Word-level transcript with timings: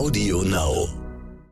Audio 0.00 0.42
Now. 0.44 0.88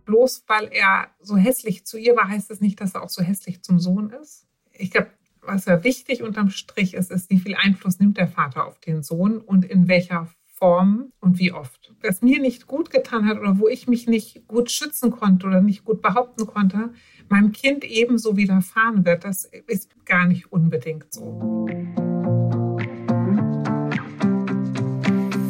Bloß 0.07 0.45
weil 0.47 0.71
er 0.73 1.09
so 1.21 1.37
hässlich 1.37 1.85
zu 1.85 1.99
ihr 1.99 2.17
war, 2.17 2.29
heißt 2.29 2.51
es 2.51 2.63
nicht, 2.63 2.81
dass 2.81 2.95
er 2.95 3.03
auch 3.03 3.11
so 3.11 3.23
hässlich 3.23 3.61
zum 3.61 3.79
Sohn 3.79 4.09
ist. 4.09 4.47
Ich 4.73 4.91
glaube, 4.91 5.11
was 5.43 5.67
ja 5.67 5.85
wichtig 5.85 6.23
unterm 6.23 6.49
Strich 6.49 6.95
ist, 6.95 7.11
ist, 7.11 7.29
wie 7.29 7.41
viel 7.41 7.57
Einfluss 7.57 7.99
nimmt 7.99 8.17
der 8.17 8.27
Vater 8.27 8.65
auf 8.65 8.81
den 8.81 9.03
Sohn 9.03 9.37
und 9.37 9.67
in 9.67 9.87
welcher 9.87 10.31
Form 10.47 11.13
und 11.21 11.39
wie 11.39 11.53
oft. 11.53 11.93
Was 12.03 12.23
mir 12.23 12.41
nicht 12.41 12.67
gut 12.67 12.89
getan 12.89 13.27
hat 13.27 13.39
oder 13.39 13.59
wo 13.59 13.69
ich 13.69 13.87
mich 13.87 14.07
nicht 14.07 14.49
gut 14.49 14.71
schützen 14.71 15.11
konnte 15.11 15.47
oder 15.47 15.61
nicht 15.61 15.85
gut 15.85 16.01
behaupten 16.01 16.47
konnte, 16.47 16.95
meinem 17.29 17.53
Kind 17.53 17.85
ebenso 17.85 18.39
widerfahren 18.39 19.05
wird, 19.05 19.25
das 19.25 19.45
ist 19.67 20.07
gar 20.07 20.25
nicht 20.25 20.51
unbedingt 20.51 21.13
so. 21.13 21.67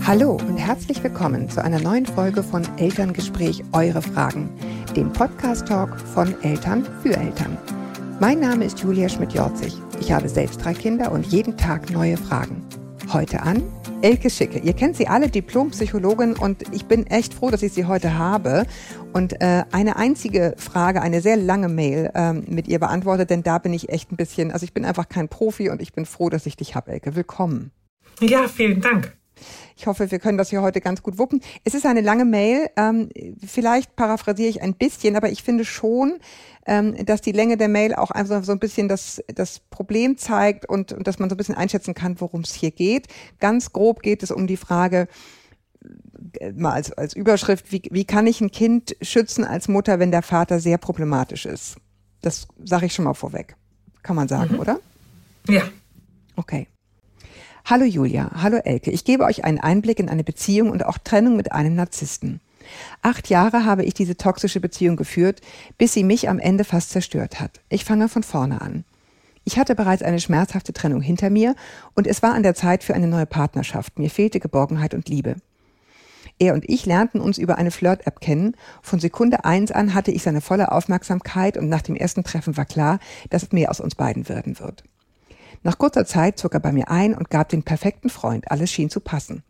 Hallo 0.08 0.38
und 0.48 0.56
herzlich 0.56 1.04
willkommen 1.04 1.50
zu 1.50 1.62
einer 1.62 1.80
neuen 1.80 2.06
Folge 2.06 2.42
von 2.42 2.66
Elterngespräch 2.78 3.62
Eure 3.72 4.00
Fragen, 4.00 4.48
dem 4.96 5.12
Podcast-Talk 5.12 6.00
von 6.00 6.34
Eltern 6.42 6.86
für 7.02 7.14
Eltern. 7.14 7.58
Mein 8.18 8.40
Name 8.40 8.64
ist 8.64 8.78
Julia 8.80 9.10
Schmidt-Jorzig. 9.10 9.74
Ich 10.00 10.10
habe 10.10 10.30
selbst 10.30 10.64
drei 10.64 10.72
Kinder 10.72 11.12
und 11.12 11.26
jeden 11.26 11.58
Tag 11.58 11.90
neue 11.90 12.16
Fragen. 12.16 12.66
Heute 13.12 13.42
an 13.42 13.62
Elke 14.00 14.30
Schicke. 14.30 14.60
Ihr 14.60 14.72
kennt 14.72 14.96
sie 14.96 15.08
alle, 15.08 15.28
Diplompsychologin 15.28 16.36
und 16.38 16.62
ich 16.74 16.86
bin 16.86 17.06
echt 17.08 17.34
froh, 17.34 17.50
dass 17.50 17.62
ich 17.62 17.74
sie 17.74 17.84
heute 17.84 18.16
habe 18.16 18.64
und 19.12 19.42
äh, 19.42 19.64
eine 19.72 19.96
einzige 19.96 20.54
Frage, 20.56 21.02
eine 21.02 21.20
sehr 21.20 21.36
lange 21.36 21.68
Mail 21.68 22.10
ähm, 22.14 22.44
mit 22.48 22.66
ihr 22.66 22.78
beantwortet, 22.78 23.28
denn 23.28 23.42
da 23.42 23.58
bin 23.58 23.74
ich 23.74 23.90
echt 23.90 24.10
ein 24.10 24.16
bisschen, 24.16 24.52
also 24.52 24.64
ich 24.64 24.72
bin 24.72 24.86
einfach 24.86 25.10
kein 25.10 25.28
Profi 25.28 25.68
und 25.68 25.82
ich 25.82 25.92
bin 25.92 26.06
froh, 26.06 26.30
dass 26.30 26.46
ich 26.46 26.56
dich 26.56 26.74
habe, 26.74 26.92
Elke. 26.92 27.14
Willkommen. 27.14 27.72
Ja, 28.20 28.48
vielen 28.48 28.80
Dank. 28.80 29.12
Ich 29.78 29.86
hoffe, 29.86 30.10
wir 30.10 30.18
können 30.18 30.38
das 30.38 30.50
hier 30.50 30.60
heute 30.60 30.80
ganz 30.80 31.04
gut 31.04 31.18
wuppen. 31.18 31.40
Es 31.62 31.72
ist 31.72 31.86
eine 31.86 32.00
lange 32.00 32.24
Mail. 32.24 32.68
Ähm, 32.76 33.10
vielleicht 33.46 33.94
paraphrasiere 33.94 34.48
ich 34.48 34.60
ein 34.60 34.74
bisschen, 34.74 35.14
aber 35.14 35.30
ich 35.30 35.44
finde 35.44 35.64
schon, 35.64 36.18
ähm, 36.66 36.96
dass 37.06 37.20
die 37.20 37.30
Länge 37.30 37.56
der 37.56 37.68
Mail 37.68 37.94
auch 37.94 38.10
einfach 38.10 38.42
so 38.42 38.50
ein 38.50 38.58
bisschen 38.58 38.88
das, 38.88 39.22
das 39.32 39.60
Problem 39.60 40.18
zeigt 40.18 40.68
und, 40.68 40.92
und 40.92 41.06
dass 41.06 41.20
man 41.20 41.30
so 41.30 41.34
ein 41.34 41.36
bisschen 41.36 41.54
einschätzen 41.54 41.94
kann, 41.94 42.20
worum 42.20 42.40
es 42.40 42.54
hier 42.54 42.72
geht. 42.72 43.06
Ganz 43.38 43.72
grob 43.72 44.02
geht 44.02 44.24
es 44.24 44.32
um 44.32 44.48
die 44.48 44.56
Frage, 44.56 45.06
äh, 46.40 46.50
mal 46.50 46.72
als, 46.72 46.90
als 46.90 47.14
Überschrift, 47.14 47.70
wie, 47.70 47.82
wie 47.92 48.04
kann 48.04 48.26
ich 48.26 48.40
ein 48.40 48.50
Kind 48.50 48.96
schützen 49.00 49.44
als 49.44 49.68
Mutter, 49.68 50.00
wenn 50.00 50.10
der 50.10 50.22
Vater 50.22 50.58
sehr 50.58 50.78
problematisch 50.78 51.46
ist? 51.46 51.76
Das 52.20 52.48
sage 52.64 52.86
ich 52.86 52.94
schon 52.94 53.04
mal 53.04 53.14
vorweg. 53.14 53.54
Kann 54.02 54.16
man 54.16 54.26
sagen, 54.26 54.54
mhm. 54.54 54.60
oder? 54.60 54.80
Ja. 55.46 55.62
Okay. 56.34 56.66
Hallo 57.70 57.84
Julia, 57.84 58.30
hallo 58.34 58.56
Elke. 58.64 58.90
Ich 58.90 59.04
gebe 59.04 59.24
euch 59.24 59.44
einen 59.44 59.60
Einblick 59.60 60.00
in 60.00 60.08
eine 60.08 60.24
Beziehung 60.24 60.70
und 60.70 60.86
auch 60.86 60.96
Trennung 60.96 61.36
mit 61.36 61.52
einem 61.52 61.74
Narzissten. 61.74 62.40
Acht 63.02 63.28
Jahre 63.28 63.66
habe 63.66 63.84
ich 63.84 63.92
diese 63.92 64.16
toxische 64.16 64.58
Beziehung 64.58 64.96
geführt, 64.96 65.42
bis 65.76 65.92
sie 65.92 66.02
mich 66.02 66.30
am 66.30 66.38
Ende 66.38 66.64
fast 66.64 66.88
zerstört 66.88 67.40
hat. 67.40 67.60
Ich 67.68 67.84
fange 67.84 68.08
von 68.08 68.22
vorne 68.22 68.62
an. 68.62 68.84
Ich 69.44 69.58
hatte 69.58 69.74
bereits 69.74 70.02
eine 70.02 70.18
schmerzhafte 70.18 70.72
Trennung 70.72 71.02
hinter 71.02 71.28
mir 71.28 71.54
und 71.94 72.06
es 72.06 72.22
war 72.22 72.32
an 72.32 72.42
der 72.42 72.54
Zeit 72.54 72.84
für 72.84 72.94
eine 72.94 73.06
neue 73.06 73.26
Partnerschaft. 73.26 73.98
Mir 73.98 74.08
fehlte 74.08 74.40
Geborgenheit 74.40 74.94
und 74.94 75.10
Liebe. 75.10 75.36
Er 76.38 76.54
und 76.54 76.66
ich 76.66 76.86
lernten 76.86 77.20
uns 77.20 77.36
über 77.36 77.58
eine 77.58 77.70
Flirt-App 77.70 78.22
kennen. 78.22 78.56
Von 78.80 78.98
Sekunde 78.98 79.44
eins 79.44 79.72
an 79.72 79.92
hatte 79.92 80.10
ich 80.10 80.22
seine 80.22 80.40
volle 80.40 80.72
Aufmerksamkeit 80.72 81.58
und 81.58 81.68
nach 81.68 81.82
dem 81.82 81.96
ersten 81.96 82.24
Treffen 82.24 82.56
war 82.56 82.64
klar, 82.64 82.98
dass 83.28 83.42
es 83.42 83.52
mehr 83.52 83.70
aus 83.70 83.80
uns 83.80 83.94
beiden 83.94 84.26
werden 84.30 84.58
wird. 84.58 84.84
Nach 85.62 85.78
kurzer 85.78 86.04
Zeit 86.04 86.38
zog 86.38 86.54
er 86.54 86.60
bei 86.60 86.72
mir 86.72 86.90
ein 86.90 87.14
und 87.14 87.30
gab 87.30 87.48
den 87.48 87.62
perfekten 87.62 88.10
Freund. 88.10 88.50
Alles 88.50 88.70
schien 88.70 88.90
zu 88.90 89.00
passen. 89.00 89.42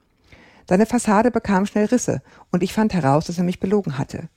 Seine 0.68 0.86
Fassade 0.86 1.30
bekam 1.30 1.66
schnell 1.66 1.86
Risse 1.86 2.22
und 2.50 2.62
ich 2.62 2.72
fand 2.72 2.92
heraus, 2.92 3.26
dass 3.26 3.38
er 3.38 3.44
mich 3.44 3.60
belogen 3.60 3.98
hatte. 3.98 4.28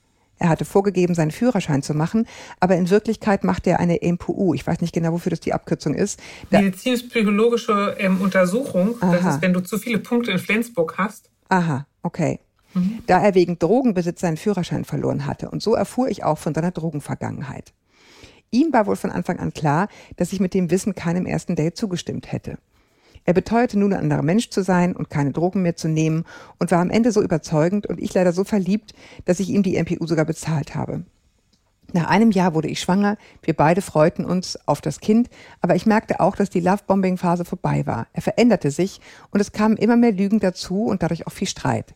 Er 0.41 0.49
hatte 0.49 0.65
vorgegeben, 0.65 1.13
seinen 1.13 1.29
Führerschein 1.29 1.83
zu 1.83 1.93
machen, 1.93 2.25
aber 2.59 2.75
in 2.75 2.89
Wirklichkeit 2.89 3.43
machte 3.43 3.69
er 3.69 3.79
eine 3.79 3.99
MPU. 4.01 4.55
Ich 4.55 4.65
weiß 4.65 4.81
nicht 4.81 4.93
genau, 4.93 5.11
wofür 5.11 5.29
das 5.29 5.39
die 5.39 5.53
Abkürzung 5.53 5.93
ist. 5.93 6.19
Medizinpsychologische 6.49 7.95
ähm, 7.99 8.19
Untersuchung. 8.21 8.95
Aha. 9.01 9.11
Das 9.11 9.35
ist, 9.35 9.41
wenn 9.43 9.53
du 9.53 9.59
zu 9.59 9.77
viele 9.77 9.99
Punkte 9.99 10.31
in 10.31 10.39
Flensburg 10.39 10.95
hast. 10.97 11.29
Aha, 11.49 11.85
okay. 12.01 12.39
Mhm. 12.73 13.03
Da 13.05 13.21
er 13.21 13.35
wegen 13.35 13.59
Drogenbesitz 13.59 14.21
seinen 14.21 14.37
Führerschein 14.37 14.83
verloren 14.83 15.27
hatte. 15.27 15.51
Und 15.51 15.61
so 15.61 15.75
erfuhr 15.75 16.09
ich 16.09 16.23
auch 16.23 16.39
von 16.39 16.55
seiner 16.55 16.71
Drogenvergangenheit. 16.71 17.73
Ihm 18.51 18.73
war 18.73 18.85
wohl 18.85 18.97
von 18.97 19.11
Anfang 19.11 19.39
an 19.39 19.53
klar, 19.53 19.87
dass 20.17 20.33
ich 20.33 20.41
mit 20.41 20.53
dem 20.53 20.69
Wissen 20.71 20.93
keinem 20.93 21.25
ersten 21.25 21.55
Date 21.55 21.77
zugestimmt 21.77 22.31
hätte. 22.31 22.57
Er 23.23 23.33
beteuerte 23.33 23.79
nun, 23.79 23.93
ein 23.93 23.99
anderer 23.99 24.23
Mensch 24.23 24.49
zu 24.49 24.61
sein 24.63 24.95
und 24.95 25.09
keine 25.09 25.31
Drogen 25.31 25.61
mehr 25.61 25.75
zu 25.75 25.87
nehmen 25.87 26.25
und 26.59 26.71
war 26.71 26.79
am 26.79 26.89
Ende 26.89 27.11
so 27.11 27.21
überzeugend 27.21 27.87
und 27.87 28.01
ich 28.01 28.13
leider 28.13 28.33
so 28.33 28.43
verliebt, 28.43 28.93
dass 29.25 29.39
ich 29.39 29.49
ihm 29.49 29.63
die 29.63 29.81
MPU 29.81 30.05
sogar 30.05 30.25
bezahlt 30.25 30.75
habe. 30.75 31.05
Nach 31.93 32.09
einem 32.09 32.31
Jahr 32.31 32.53
wurde 32.53 32.67
ich 32.67 32.79
schwanger, 32.79 33.17
wir 33.41 33.53
beide 33.53 33.81
freuten 33.81 34.25
uns 34.25 34.57
auf 34.65 34.81
das 34.81 34.99
Kind, 34.99 35.29
aber 35.61 35.75
ich 35.75 35.85
merkte 35.85 36.19
auch, 36.19 36.35
dass 36.35 36.49
die 36.49 36.61
Lovebombing-Phase 36.61 37.45
vorbei 37.45 37.85
war. 37.85 38.07
Er 38.13 38.21
veränderte 38.21 38.71
sich 38.71 39.01
und 39.29 39.39
es 39.39 39.51
kamen 39.51 39.77
immer 39.77 39.97
mehr 39.97 40.13
Lügen 40.13 40.39
dazu 40.39 40.85
und 40.85 41.03
dadurch 41.03 41.27
auch 41.27 41.31
viel 41.31 41.47
Streit. 41.47 41.93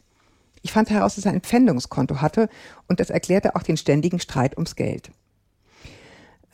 Ich 0.61 0.71
fand 0.71 0.89
heraus, 0.89 1.15
dass 1.15 1.25
er 1.25 1.31
ein 1.31 1.41
Pfändungskonto 1.41 2.21
hatte 2.21 2.49
und 2.87 2.99
das 2.99 3.09
erklärte 3.09 3.55
auch 3.55 3.63
den 3.63 3.77
ständigen 3.77 4.19
Streit 4.19 4.57
ums 4.57 4.75
Geld. 4.75 5.11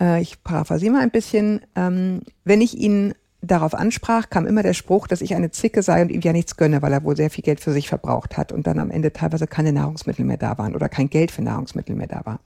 Äh, 0.01 0.21
ich 0.21 0.43
paraphrasiere 0.43 0.93
mal 0.93 1.01
ein 1.01 1.11
bisschen. 1.11 1.61
Ähm, 1.75 2.21
wenn 2.43 2.59
ich 2.59 2.77
ihn 2.77 3.13
darauf 3.41 3.73
ansprach, 3.73 4.29
kam 4.29 4.45
immer 4.45 4.63
der 4.63 4.73
Spruch, 4.73 5.07
dass 5.07 5.21
ich 5.21 5.35
eine 5.35 5.49
Zicke 5.51 5.81
sei 5.81 6.01
und 6.01 6.11
ihm 6.11 6.21
ja 6.21 6.31
nichts 6.31 6.57
gönne, 6.57 6.81
weil 6.81 6.93
er 6.93 7.03
wohl 7.03 7.15
sehr 7.15 7.29
viel 7.29 7.43
Geld 7.43 7.59
für 7.59 7.71
sich 7.71 7.89
verbraucht 7.89 8.37
hat 8.37 8.51
und 8.51 8.67
dann 8.67 8.77
am 8.77 8.91
Ende 8.91 9.13
teilweise 9.13 9.47
keine 9.47 9.73
Nahrungsmittel 9.73 10.25
mehr 10.25 10.37
da 10.37 10.57
waren 10.57 10.75
oder 10.75 10.89
kein 10.89 11.09
Geld 11.09 11.31
für 11.31 11.41
Nahrungsmittel 11.41 11.95
mehr 11.95 12.07
da 12.07 12.21
war. 12.23 12.39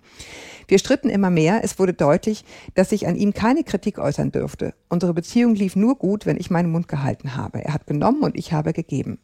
Wir 0.67 0.79
stritten 0.79 1.09
immer 1.09 1.29
mehr. 1.29 1.63
Es 1.63 1.79
wurde 1.79 1.93
deutlich, 1.93 2.45
dass 2.75 2.91
ich 2.91 3.07
an 3.07 3.15
ihm 3.15 3.33
keine 3.33 3.63
Kritik 3.63 3.99
äußern 3.99 4.31
dürfte. 4.31 4.73
Unsere 4.87 5.13
Beziehung 5.13 5.53
lief 5.55 5.75
nur 5.75 5.95
gut, 5.95 6.25
wenn 6.25 6.37
ich 6.37 6.49
meinen 6.49 6.71
Mund 6.71 6.87
gehalten 6.87 7.35
habe. 7.35 7.63
Er 7.63 7.73
hat 7.73 7.87
genommen 7.87 8.21
und 8.21 8.37
ich 8.37 8.53
habe 8.53 8.71
gegeben. 8.73 9.19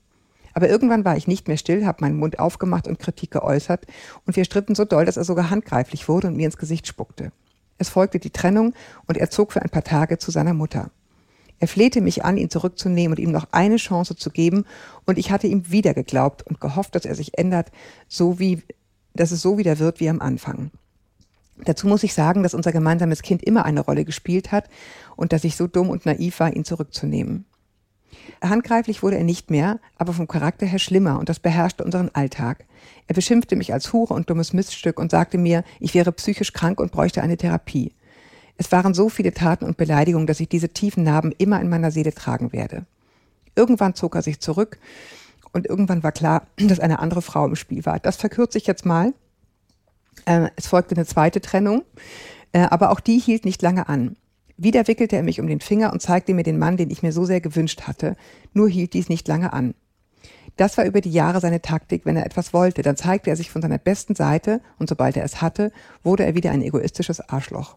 Aber 0.53 0.67
irgendwann 0.67 1.05
war 1.05 1.15
ich 1.15 1.27
nicht 1.27 1.47
mehr 1.47 1.55
still, 1.55 1.85
habe 1.85 2.01
meinen 2.01 2.17
Mund 2.17 2.37
aufgemacht 2.37 2.85
und 2.85 2.99
Kritik 2.99 3.31
geäußert 3.31 3.85
und 4.25 4.35
wir 4.35 4.43
stritten 4.43 4.75
so 4.75 4.83
doll, 4.83 5.05
dass 5.05 5.15
er 5.15 5.23
sogar 5.23 5.49
handgreiflich 5.49 6.09
wurde 6.09 6.27
und 6.27 6.35
mir 6.35 6.45
ins 6.45 6.57
Gesicht 6.57 6.87
spuckte. 6.87 7.31
Es 7.81 7.89
folgte 7.89 8.19
die 8.19 8.29
Trennung 8.29 8.75
und 9.07 9.17
er 9.17 9.31
zog 9.31 9.51
für 9.51 9.63
ein 9.63 9.71
paar 9.71 9.83
Tage 9.83 10.19
zu 10.19 10.29
seiner 10.29 10.53
Mutter. 10.53 10.91
Er 11.57 11.67
flehte 11.67 11.99
mich 11.99 12.23
an, 12.23 12.37
ihn 12.37 12.51
zurückzunehmen 12.51 13.17
und 13.17 13.19
ihm 13.19 13.31
noch 13.31 13.47
eine 13.53 13.77
Chance 13.77 14.15
zu 14.15 14.29
geben, 14.29 14.65
und 15.07 15.17
ich 15.17 15.31
hatte 15.31 15.47
ihm 15.47 15.71
wieder 15.71 15.95
geglaubt 15.95 16.43
und 16.43 16.61
gehofft, 16.61 16.93
dass 16.93 17.05
er 17.05 17.15
sich 17.15 17.39
ändert, 17.39 17.71
so 18.07 18.37
wie, 18.37 18.61
dass 19.15 19.31
es 19.31 19.41
so 19.41 19.57
wieder 19.57 19.79
wird 19.79 19.99
wie 19.99 20.09
am 20.09 20.21
Anfang. 20.21 20.69
Dazu 21.65 21.87
muss 21.87 22.03
ich 22.03 22.13
sagen, 22.13 22.43
dass 22.43 22.53
unser 22.53 22.71
gemeinsames 22.71 23.23
Kind 23.23 23.41
immer 23.41 23.65
eine 23.65 23.81
Rolle 23.81 24.05
gespielt 24.05 24.51
hat 24.51 24.69
und 25.15 25.33
dass 25.33 25.43
ich 25.43 25.55
so 25.55 25.65
dumm 25.65 25.89
und 25.89 26.05
naiv 26.05 26.39
war, 26.39 26.55
ihn 26.55 26.65
zurückzunehmen. 26.65 27.45
Handgreiflich 28.43 29.03
wurde 29.03 29.17
er 29.17 29.23
nicht 29.23 29.51
mehr, 29.51 29.79
aber 29.97 30.13
vom 30.13 30.27
Charakter 30.27 30.65
her 30.65 30.79
schlimmer 30.79 31.19
und 31.19 31.29
das 31.29 31.39
beherrschte 31.39 31.83
unseren 31.83 32.09
Alltag. 32.09 32.65
Er 33.07 33.15
beschimpfte 33.15 33.55
mich 33.55 33.73
als 33.73 33.93
Hure 33.93 34.13
und 34.13 34.29
dummes 34.29 34.53
Miststück 34.53 34.99
und 34.99 35.11
sagte 35.11 35.37
mir, 35.37 35.63
ich 35.79 35.93
wäre 35.93 36.11
psychisch 36.11 36.53
krank 36.53 36.79
und 36.79 36.91
bräuchte 36.91 37.21
eine 37.21 37.37
Therapie. 37.37 37.93
Es 38.57 38.71
waren 38.71 38.93
so 38.93 39.09
viele 39.09 39.33
Taten 39.33 39.65
und 39.65 39.77
Beleidigungen, 39.77 40.27
dass 40.27 40.39
ich 40.39 40.49
diese 40.49 40.69
tiefen 40.69 41.03
Narben 41.03 41.33
immer 41.37 41.59
in 41.61 41.69
meiner 41.69 41.91
Seele 41.91 42.13
tragen 42.13 42.53
werde. 42.53 42.85
Irgendwann 43.55 43.95
zog 43.95 44.15
er 44.15 44.21
sich 44.21 44.39
zurück 44.39 44.77
und 45.51 45.67
irgendwann 45.67 46.03
war 46.03 46.11
klar, 46.11 46.47
dass 46.57 46.79
eine 46.79 46.99
andere 46.99 47.21
Frau 47.21 47.45
im 47.45 47.55
Spiel 47.55 47.85
war. 47.85 47.99
Das 47.99 48.17
verkürze 48.17 48.57
ich 48.57 48.67
jetzt 48.67 48.85
mal. 48.85 49.13
Äh, 50.25 50.49
es 50.55 50.67
folgte 50.67 50.95
eine 50.95 51.05
zweite 51.05 51.41
Trennung, 51.41 51.83
äh, 52.51 52.61
aber 52.61 52.91
auch 52.91 52.99
die 52.99 53.19
hielt 53.19 53.45
nicht 53.45 53.61
lange 53.61 53.89
an. 53.89 54.15
Wieder 54.63 54.87
wickelte 54.87 55.15
er 55.15 55.23
mich 55.23 55.39
um 55.39 55.47
den 55.47 55.59
Finger 55.59 55.91
und 55.91 56.03
zeigte 56.03 56.35
mir 56.35 56.43
den 56.43 56.59
Mann, 56.59 56.77
den 56.77 56.91
ich 56.91 57.01
mir 57.01 57.11
so 57.11 57.25
sehr 57.25 57.41
gewünscht 57.41 57.87
hatte, 57.87 58.15
nur 58.53 58.69
hielt 58.69 58.93
dies 58.93 59.09
nicht 59.09 59.27
lange 59.27 59.53
an. 59.53 59.73
Das 60.55 60.77
war 60.77 60.85
über 60.85 61.01
die 61.01 61.09
Jahre 61.11 61.39
seine 61.39 61.63
Taktik, 61.63 62.05
wenn 62.05 62.15
er 62.15 62.27
etwas 62.27 62.53
wollte, 62.53 62.83
dann 62.83 62.95
zeigte 62.95 63.31
er 63.31 63.35
sich 63.35 63.49
von 63.49 63.63
seiner 63.63 63.79
besten 63.79 64.13
Seite 64.13 64.61
und 64.77 64.87
sobald 64.87 65.17
er 65.17 65.23
es 65.23 65.41
hatte, 65.41 65.71
wurde 66.03 66.25
er 66.25 66.35
wieder 66.35 66.51
ein 66.51 66.61
egoistisches 66.61 67.21
Arschloch. 67.21 67.75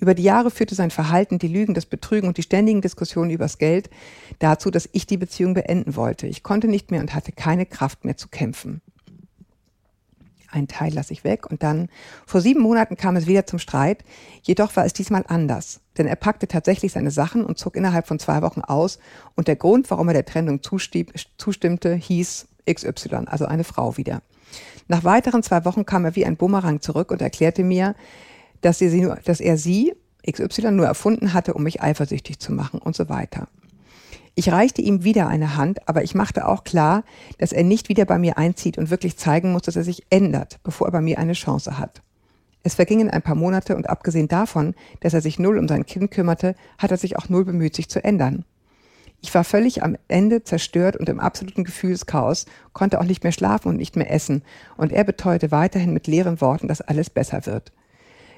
Über 0.00 0.12
die 0.12 0.22
Jahre 0.22 0.50
führte 0.50 0.74
sein 0.74 0.90
Verhalten, 0.90 1.38
die 1.38 1.48
Lügen, 1.48 1.72
das 1.72 1.86
Betrügen 1.86 2.28
und 2.28 2.36
die 2.36 2.42
ständigen 2.42 2.82
Diskussionen 2.82 3.30
übers 3.30 3.56
Geld 3.56 3.88
dazu, 4.38 4.70
dass 4.70 4.90
ich 4.92 5.06
die 5.06 5.16
Beziehung 5.16 5.54
beenden 5.54 5.96
wollte. 5.96 6.26
Ich 6.26 6.42
konnte 6.42 6.68
nicht 6.68 6.90
mehr 6.90 7.00
und 7.00 7.14
hatte 7.14 7.32
keine 7.32 7.64
Kraft 7.64 8.04
mehr 8.04 8.18
zu 8.18 8.28
kämpfen. 8.28 8.82
Ein 10.52 10.68
Teil 10.68 10.92
lasse 10.92 11.14
ich 11.14 11.24
weg 11.24 11.50
und 11.50 11.62
dann, 11.62 11.88
vor 12.26 12.42
sieben 12.42 12.60
Monaten 12.60 12.96
kam 12.96 13.16
es 13.16 13.26
wieder 13.26 13.46
zum 13.46 13.58
Streit, 13.58 14.04
jedoch 14.42 14.76
war 14.76 14.84
es 14.84 14.92
diesmal 14.92 15.24
anders, 15.26 15.80
denn 15.96 16.06
er 16.06 16.16
packte 16.16 16.46
tatsächlich 16.46 16.92
seine 16.92 17.10
Sachen 17.10 17.44
und 17.44 17.58
zog 17.58 17.74
innerhalb 17.74 18.06
von 18.06 18.18
zwei 18.18 18.42
Wochen 18.42 18.60
aus 18.60 18.98
und 19.34 19.48
der 19.48 19.56
Grund, 19.56 19.90
warum 19.90 20.08
er 20.08 20.14
der 20.14 20.26
Trennung 20.26 20.60
zustimmte, 20.62 21.94
hieß 21.94 22.46
XY, 22.70 23.24
also 23.26 23.46
eine 23.46 23.64
Frau 23.64 23.96
wieder. 23.96 24.20
Nach 24.88 25.04
weiteren 25.04 25.42
zwei 25.42 25.64
Wochen 25.64 25.86
kam 25.86 26.04
er 26.04 26.16
wie 26.16 26.26
ein 26.26 26.36
Bumerang 26.36 26.82
zurück 26.82 27.10
und 27.10 27.22
erklärte 27.22 27.64
mir, 27.64 27.94
dass, 28.60 28.78
sie 28.78 29.00
nur, 29.00 29.16
dass 29.24 29.40
er 29.40 29.56
sie, 29.56 29.94
XY, 30.30 30.72
nur 30.72 30.86
erfunden 30.86 31.32
hatte, 31.32 31.54
um 31.54 31.62
mich 31.62 31.82
eifersüchtig 31.82 32.38
zu 32.38 32.52
machen 32.52 32.78
und 32.78 32.94
so 32.94 33.08
weiter. 33.08 33.48
Ich 34.34 34.50
reichte 34.50 34.80
ihm 34.80 35.04
wieder 35.04 35.28
eine 35.28 35.56
Hand, 35.56 35.86
aber 35.88 36.02
ich 36.02 36.14
machte 36.14 36.48
auch 36.48 36.64
klar, 36.64 37.04
dass 37.38 37.52
er 37.52 37.64
nicht 37.64 37.90
wieder 37.90 38.06
bei 38.06 38.18
mir 38.18 38.38
einzieht 38.38 38.78
und 38.78 38.88
wirklich 38.88 39.18
zeigen 39.18 39.52
muss, 39.52 39.62
dass 39.62 39.76
er 39.76 39.84
sich 39.84 40.04
ändert, 40.08 40.58
bevor 40.62 40.88
er 40.88 40.92
bei 40.92 41.02
mir 41.02 41.18
eine 41.18 41.34
Chance 41.34 41.78
hat. 41.78 42.02
Es 42.62 42.74
vergingen 42.74 43.10
ein 43.10 43.22
paar 43.22 43.34
Monate 43.34 43.76
und 43.76 43.90
abgesehen 43.90 44.28
davon, 44.28 44.74
dass 45.00 45.12
er 45.14 45.20
sich 45.20 45.38
null 45.38 45.58
um 45.58 45.68
sein 45.68 45.84
Kind 45.84 46.10
kümmerte, 46.10 46.54
hat 46.78 46.90
er 46.90 46.96
sich 46.96 47.18
auch 47.18 47.28
null 47.28 47.44
bemüht, 47.44 47.74
sich 47.74 47.90
zu 47.90 48.02
ändern. 48.02 48.44
Ich 49.20 49.34
war 49.34 49.44
völlig 49.44 49.82
am 49.82 49.96
Ende 50.08 50.42
zerstört 50.44 50.96
und 50.96 51.08
im 51.08 51.20
absoluten 51.20 51.64
Gefühlschaos, 51.64 52.46
konnte 52.72 53.00
auch 53.00 53.04
nicht 53.04 53.22
mehr 53.22 53.32
schlafen 53.32 53.68
und 53.68 53.76
nicht 53.76 53.96
mehr 53.96 54.10
essen, 54.10 54.42
und 54.76 54.92
er 54.92 55.04
beteuerte 55.04 55.50
weiterhin 55.50 55.92
mit 55.92 56.06
leeren 56.06 56.40
Worten, 56.40 56.68
dass 56.68 56.80
alles 56.80 57.10
besser 57.10 57.44
wird. 57.46 57.72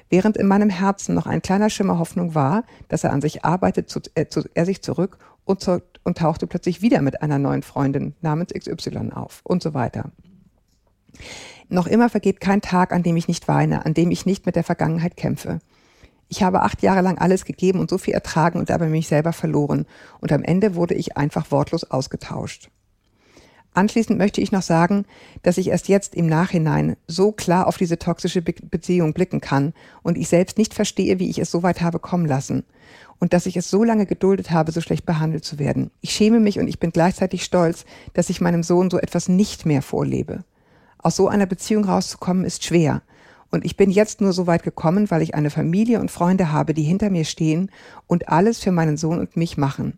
Während 0.09 0.37
in 0.37 0.47
meinem 0.47 0.69
Herzen 0.69 1.15
noch 1.15 1.25
ein 1.25 1.41
kleiner 1.41 1.69
Schimmer 1.69 1.97
Hoffnung 1.97 2.35
war, 2.35 2.63
dass 2.87 3.03
er 3.03 3.11
an 3.11 3.21
sich 3.21 3.43
arbeitet, 3.43 3.89
zu, 3.89 3.99
äh, 4.13 4.27
zu, 4.27 4.43
er 4.53 4.65
sich 4.65 4.81
zurück 4.81 5.17
und, 5.45 5.61
zu, 5.61 5.81
und 6.03 6.17
tauchte 6.17 6.47
plötzlich 6.47 6.81
wieder 6.81 7.01
mit 7.01 7.21
einer 7.21 7.39
neuen 7.39 7.63
Freundin 7.63 8.15
namens 8.21 8.53
XY 8.53 9.11
auf 9.13 9.41
und 9.43 9.63
so 9.63 9.73
weiter. 9.73 10.11
Noch 11.69 11.87
immer 11.87 12.09
vergeht 12.09 12.39
kein 12.39 12.61
Tag, 12.61 12.93
an 12.93 13.01
dem 13.01 13.17
ich 13.17 13.27
nicht 13.27 13.47
weine, 13.47 13.85
an 13.85 13.93
dem 13.93 14.11
ich 14.11 14.25
nicht 14.25 14.45
mit 14.45 14.55
der 14.55 14.63
Vergangenheit 14.63 15.17
kämpfe. 15.17 15.59
Ich 16.27 16.43
habe 16.43 16.61
acht 16.61 16.81
Jahre 16.81 17.01
lang 17.01 17.17
alles 17.17 17.45
gegeben 17.45 17.79
und 17.79 17.89
so 17.89 17.97
viel 17.97 18.13
ertragen 18.13 18.59
und 18.59 18.69
dabei 18.69 18.87
mich 18.87 19.07
selber 19.07 19.33
verloren. 19.33 19.85
Und 20.19 20.31
am 20.31 20.43
Ende 20.43 20.75
wurde 20.75 20.95
ich 20.95 21.17
einfach 21.17 21.51
wortlos 21.51 21.83
ausgetauscht. 21.89 22.69
Anschließend 23.75 24.17
möchte 24.17 24.39
ich 24.39 24.53
noch 24.53 24.61
sagen, 24.61 25.03
dass 25.43 25.57
ich 25.57 25.67
erst 25.67 25.89
jetzt 25.89 26.15
im 26.15 26.27
Nachhinein 26.27 26.95
so 27.07 27.33
klar 27.33 27.67
auf 27.67 27.77
diese 27.77 27.99
toxische 27.99 28.41
Be 28.41 28.53
Beziehung 28.71 29.11
blicken 29.11 29.41
kann 29.41 29.73
und 30.01 30.17
ich 30.17 30.29
selbst 30.29 30.57
nicht 30.57 30.73
verstehe, 30.73 31.19
wie 31.19 31.29
ich 31.29 31.39
es 31.39 31.51
so 31.51 31.61
weit 31.61 31.81
habe 31.81 31.99
kommen 31.99 32.25
lassen 32.25 32.63
und 33.19 33.33
dass 33.33 33.45
ich 33.45 33.57
es 33.57 33.69
so 33.69 33.83
lange 33.83 34.05
geduldet 34.05 34.49
habe, 34.49 34.71
so 34.71 34.79
schlecht 34.79 35.05
behandelt 35.05 35.43
zu 35.43 35.59
werden. 35.59 35.91
Ich 35.99 36.11
schäme 36.11 36.39
mich 36.39 36.57
und 36.57 36.69
ich 36.69 36.79
bin 36.79 36.91
gleichzeitig 36.91 37.43
stolz, 37.43 37.83
dass 38.13 38.29
ich 38.29 38.39
meinem 38.39 38.63
Sohn 38.63 38.89
so 38.89 38.97
etwas 38.97 39.27
nicht 39.27 39.65
mehr 39.65 39.81
vorlebe. 39.81 40.45
Aus 40.97 41.17
so 41.17 41.27
einer 41.27 41.45
Beziehung 41.45 41.83
rauszukommen 41.83 42.45
ist 42.45 42.63
schwer. 42.63 43.01
Und 43.51 43.65
ich 43.65 43.75
bin 43.75 43.91
jetzt 43.91 44.21
nur 44.21 44.31
so 44.31 44.47
weit 44.47 44.63
gekommen, 44.63 45.11
weil 45.11 45.21
ich 45.21 45.35
eine 45.35 45.49
Familie 45.49 45.99
und 45.99 46.11
Freunde 46.11 46.53
habe, 46.53 46.73
die 46.73 46.83
hinter 46.83 47.09
mir 47.09 47.25
stehen 47.25 47.69
und 48.07 48.29
alles 48.29 48.59
für 48.59 48.71
meinen 48.71 48.95
Sohn 48.95 49.19
und 49.19 49.35
mich 49.35 49.57
machen. 49.57 49.97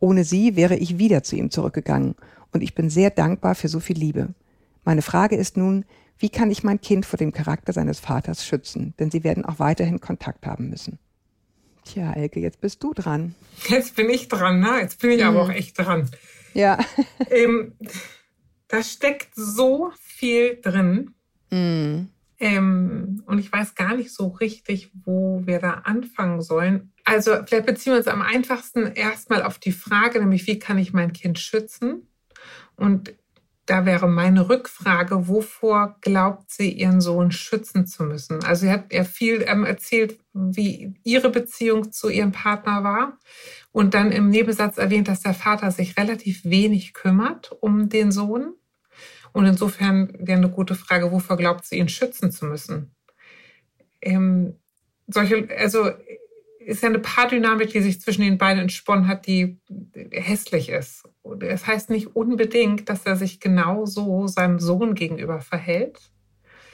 Ohne 0.00 0.24
sie 0.24 0.56
wäre 0.56 0.76
ich 0.76 0.96
wieder 0.98 1.22
zu 1.22 1.36
ihm 1.36 1.50
zurückgegangen 1.50 2.14
und 2.54 2.62
ich 2.62 2.74
bin 2.74 2.88
sehr 2.88 3.10
dankbar 3.10 3.54
für 3.54 3.68
so 3.68 3.80
viel 3.80 3.98
Liebe. 3.98 4.32
Meine 4.84 5.02
Frage 5.02 5.36
ist 5.36 5.56
nun, 5.56 5.84
wie 6.18 6.30
kann 6.30 6.50
ich 6.50 6.62
mein 6.62 6.80
Kind 6.80 7.04
vor 7.04 7.18
dem 7.18 7.32
Charakter 7.32 7.72
seines 7.72 7.98
Vaters 7.98 8.46
schützen? 8.46 8.94
Denn 8.98 9.10
sie 9.10 9.24
werden 9.24 9.44
auch 9.44 9.58
weiterhin 9.58 10.00
Kontakt 10.00 10.46
haben 10.46 10.70
müssen. 10.70 10.98
Tja, 11.84 12.12
Elke, 12.12 12.40
jetzt 12.40 12.60
bist 12.60 12.82
du 12.82 12.94
dran. 12.94 13.34
Jetzt 13.68 13.96
bin 13.96 14.08
ich 14.08 14.28
dran, 14.28 14.60
ne? 14.60 14.78
Jetzt 14.80 15.00
bin 15.00 15.10
ich 15.10 15.20
mhm. 15.20 15.26
aber 15.26 15.42
auch 15.42 15.50
echt 15.50 15.78
dran. 15.78 16.08
Ja. 16.54 16.78
ähm, 17.30 17.74
da 18.68 18.82
steckt 18.82 19.34
so 19.34 19.90
viel 20.00 20.60
drin. 20.62 21.10
Mhm. 21.50 22.08
Ähm, 22.38 23.22
und 23.26 23.38
ich 23.38 23.52
weiß 23.52 23.74
gar 23.74 23.96
nicht 23.96 24.12
so 24.12 24.28
richtig, 24.28 24.92
wo 25.04 25.42
wir 25.44 25.58
da 25.58 25.82
anfangen 25.84 26.40
sollen. 26.40 26.92
Also 27.04 27.32
vielleicht 27.46 27.66
beziehen 27.66 27.92
wir 27.92 27.98
uns 27.98 28.08
am 28.08 28.22
einfachsten 28.22 28.86
erstmal 28.86 29.42
auf 29.42 29.58
die 29.58 29.72
Frage, 29.72 30.20
nämlich 30.20 30.46
wie 30.46 30.58
kann 30.58 30.78
ich 30.78 30.92
mein 30.92 31.12
Kind 31.12 31.38
schützen? 31.38 32.08
Und 32.76 33.14
da 33.66 33.86
wäre 33.86 34.08
meine 34.08 34.50
Rückfrage, 34.50 35.26
wovor 35.26 35.96
glaubt 36.02 36.50
sie, 36.50 36.70
ihren 36.70 37.00
Sohn 37.00 37.30
schützen 37.32 37.86
zu 37.86 38.04
müssen? 38.04 38.44
Also 38.44 38.66
sie 38.66 38.70
hat 38.70 38.92
ja 38.92 39.04
viel 39.04 39.42
ähm, 39.46 39.64
erzählt, 39.64 40.18
wie 40.34 40.94
ihre 41.02 41.30
Beziehung 41.30 41.90
zu 41.90 42.10
ihrem 42.10 42.32
Partner 42.32 42.84
war 42.84 43.18
und 43.72 43.94
dann 43.94 44.12
im 44.12 44.28
Nebensatz 44.28 44.76
erwähnt, 44.76 45.08
dass 45.08 45.20
der 45.20 45.34
Vater 45.34 45.70
sich 45.70 45.96
relativ 45.96 46.44
wenig 46.44 46.92
kümmert 46.92 47.52
um 47.60 47.88
den 47.88 48.12
Sohn. 48.12 48.54
Und 49.32 49.46
insofern 49.46 50.12
wäre 50.18 50.38
eine 50.38 50.50
gute 50.50 50.74
Frage, 50.74 51.10
wovor 51.10 51.36
glaubt 51.36 51.64
sie, 51.64 51.78
ihn 51.78 51.88
schützen 51.88 52.30
zu 52.30 52.44
müssen? 52.44 52.94
Ähm, 54.02 54.58
solche, 55.06 55.48
also 55.58 55.90
ist 56.64 56.82
ja 56.82 56.88
eine 56.88 56.98
Paardynamik, 56.98 57.70
die 57.70 57.80
sich 57.80 58.00
zwischen 58.00 58.22
den 58.22 58.38
beiden 58.38 58.62
entsponnen 58.62 59.08
hat, 59.08 59.26
die 59.26 59.58
hässlich 60.10 60.68
ist. 60.68 61.04
Es 61.24 61.38
das 61.38 61.66
heißt 61.66 61.90
nicht 61.90 62.16
unbedingt, 62.16 62.88
dass 62.88 63.04
er 63.06 63.16
sich 63.16 63.40
genau 63.40 63.86
so 63.86 64.26
seinem 64.26 64.58
Sohn 64.58 64.94
gegenüber 64.94 65.40
verhält. 65.40 65.98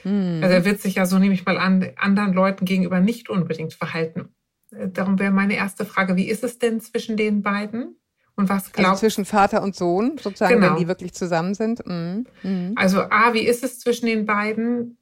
Hm. 0.03 0.39
Also 0.41 0.55
er 0.55 0.65
wird 0.65 0.81
sich 0.81 0.95
ja 0.95 1.05
so, 1.05 1.19
nehme 1.19 1.33
ich 1.33 1.45
mal 1.45 1.57
an, 1.57 1.91
anderen 1.95 2.33
Leuten 2.33 2.65
gegenüber 2.65 2.99
nicht 2.99 3.29
unbedingt 3.29 3.73
verhalten. 3.73 4.29
Äh, 4.71 4.89
darum 4.89 5.19
wäre 5.19 5.31
meine 5.31 5.55
erste 5.55 5.85
Frage, 5.85 6.15
wie 6.15 6.27
ist 6.27 6.43
es 6.43 6.59
denn 6.59 6.81
zwischen 6.81 7.17
den 7.17 7.41
beiden? 7.41 7.97
Und 8.35 8.49
was 8.49 8.63
also 8.63 8.71
glaubt 8.73 8.89
also 8.89 8.99
zwischen 9.01 9.25
Vater 9.25 9.61
und 9.61 9.75
Sohn, 9.75 10.17
sozusagen, 10.17 10.55
genau. 10.55 10.71
wenn 10.71 10.79
die 10.79 10.87
wirklich 10.87 11.13
zusammen 11.13 11.53
sind? 11.53 11.85
Mhm. 11.85 12.25
Mhm. 12.43 12.73
Also 12.75 13.01
A, 13.01 13.33
wie 13.33 13.45
ist 13.45 13.63
es 13.63 13.79
zwischen 13.79 14.05
den 14.05 14.25
beiden? 14.25 14.97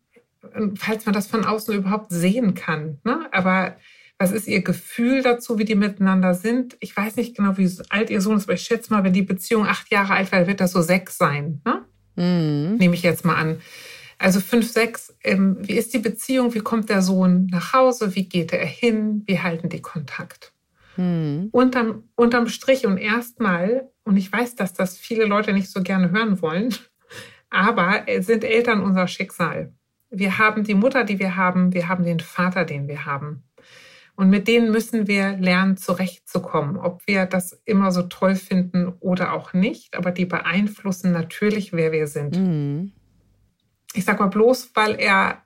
Falls 0.76 1.06
man 1.06 1.14
das 1.14 1.28
von 1.28 1.46
außen 1.46 1.74
überhaupt 1.76 2.12
sehen 2.12 2.54
kann. 2.54 3.00
Ne? 3.04 3.28
Aber 3.32 3.76
was 4.20 4.32
ist 4.32 4.48
Ihr 4.48 4.62
Gefühl 4.62 5.24
dazu, 5.24 5.58
wie 5.58 5.66
die 5.66 5.76
miteinander 5.76 6.34
sind? 6.34 6.76
Ich 6.82 6.96
weiß 6.96 7.16
nicht 7.16 7.38
genau, 7.38 7.58
wie 7.58 7.72
alt 7.88 8.10
Ihr 8.10 8.20
Sohn 8.20 8.36
ist, 8.36 8.44
aber 8.44 8.54
ich 8.54 8.64
schätze 8.64 8.94
mal, 8.94 9.04
wenn 9.06 9.14
die 9.14 9.22
Beziehung 9.22 9.66
acht 9.66 9.90
Jahre 9.92 10.14
alt 10.14 10.32
war, 10.34 10.46
wird 10.46 10.60
das 10.60 10.74
so 10.74 10.82
sechs 10.82 11.18
sein. 11.18 11.62
Ne? 11.66 11.86
Mhm. 12.18 12.76
Nehme 12.76 12.96
ich 12.96 13.02
jetzt 13.02 13.24
mal 13.24 13.36
an. 13.36 13.62
Also 14.18 14.42
fünf, 14.42 14.70
sechs. 14.70 15.16
Ähm, 15.24 15.58
wie 15.62 15.78
ist 15.78 15.94
die 15.94 16.00
Beziehung? 16.00 16.54
Wie 16.54 16.60
kommt 16.60 16.90
der 16.90 17.02
Sohn 17.02 17.48
nach 17.48 17.72
Hause? 17.72 18.14
Wie 18.16 18.28
geht 18.28 18.52
er 18.52 18.66
hin? 18.66 19.24
Wie 19.26 19.40
halten 19.40 19.70
die 19.70 19.82
Kontakt? 19.82 20.52
Mhm. 20.98 21.48
Unterm, 21.54 22.04
unterm 22.16 22.50
Strich 22.50 22.86
und 22.86 22.98
erstmal, 22.98 23.90
und 24.04 24.18
ich 24.18 24.30
weiß, 24.30 24.56
dass 24.56 24.74
das 24.74 24.98
viele 24.98 25.24
Leute 25.24 25.54
nicht 25.54 25.72
so 25.72 25.82
gerne 25.82 26.12
hören 26.12 26.42
wollen, 26.42 26.76
aber 27.50 28.04
sind 28.20 28.44
Eltern 28.44 28.82
unser 28.82 29.08
Schicksal. 29.08 29.72
Wir 30.10 30.38
haben 30.40 30.66
die 30.66 30.74
Mutter, 30.74 31.06
die 31.06 31.20
wir 31.20 31.38
haben, 31.38 31.74
wir 31.74 31.88
haben 31.88 32.04
den 32.04 32.20
Vater, 32.20 32.66
den 32.66 32.90
wir 32.90 33.06
haben. 33.06 33.44
Und 34.20 34.30
mit 34.30 34.50
denen 34.50 34.70
müssen 34.70 35.08
wir 35.08 35.38
lernen, 35.38 35.78
zurechtzukommen. 35.78 36.76
Ob 36.76 37.08
wir 37.08 37.26
das 37.26 37.54
immer 37.64 37.94
so 37.94 38.02
toll 38.02 38.36
finden 38.36 38.90
oder 39.00 39.32
auch 39.32 39.54
nicht, 39.54 39.96
aber 39.96 40.12
die 40.12 40.26
beeinflussen 40.26 41.14
natürlich, 41.14 41.72
wer 41.72 41.94
wir 41.94 42.06
sind. 42.06 42.38
Mhm. 42.38 42.92
Ich 43.94 44.04
sage 44.04 44.20
mal 44.20 44.28
bloß, 44.28 44.72
weil 44.74 45.00
er 45.00 45.42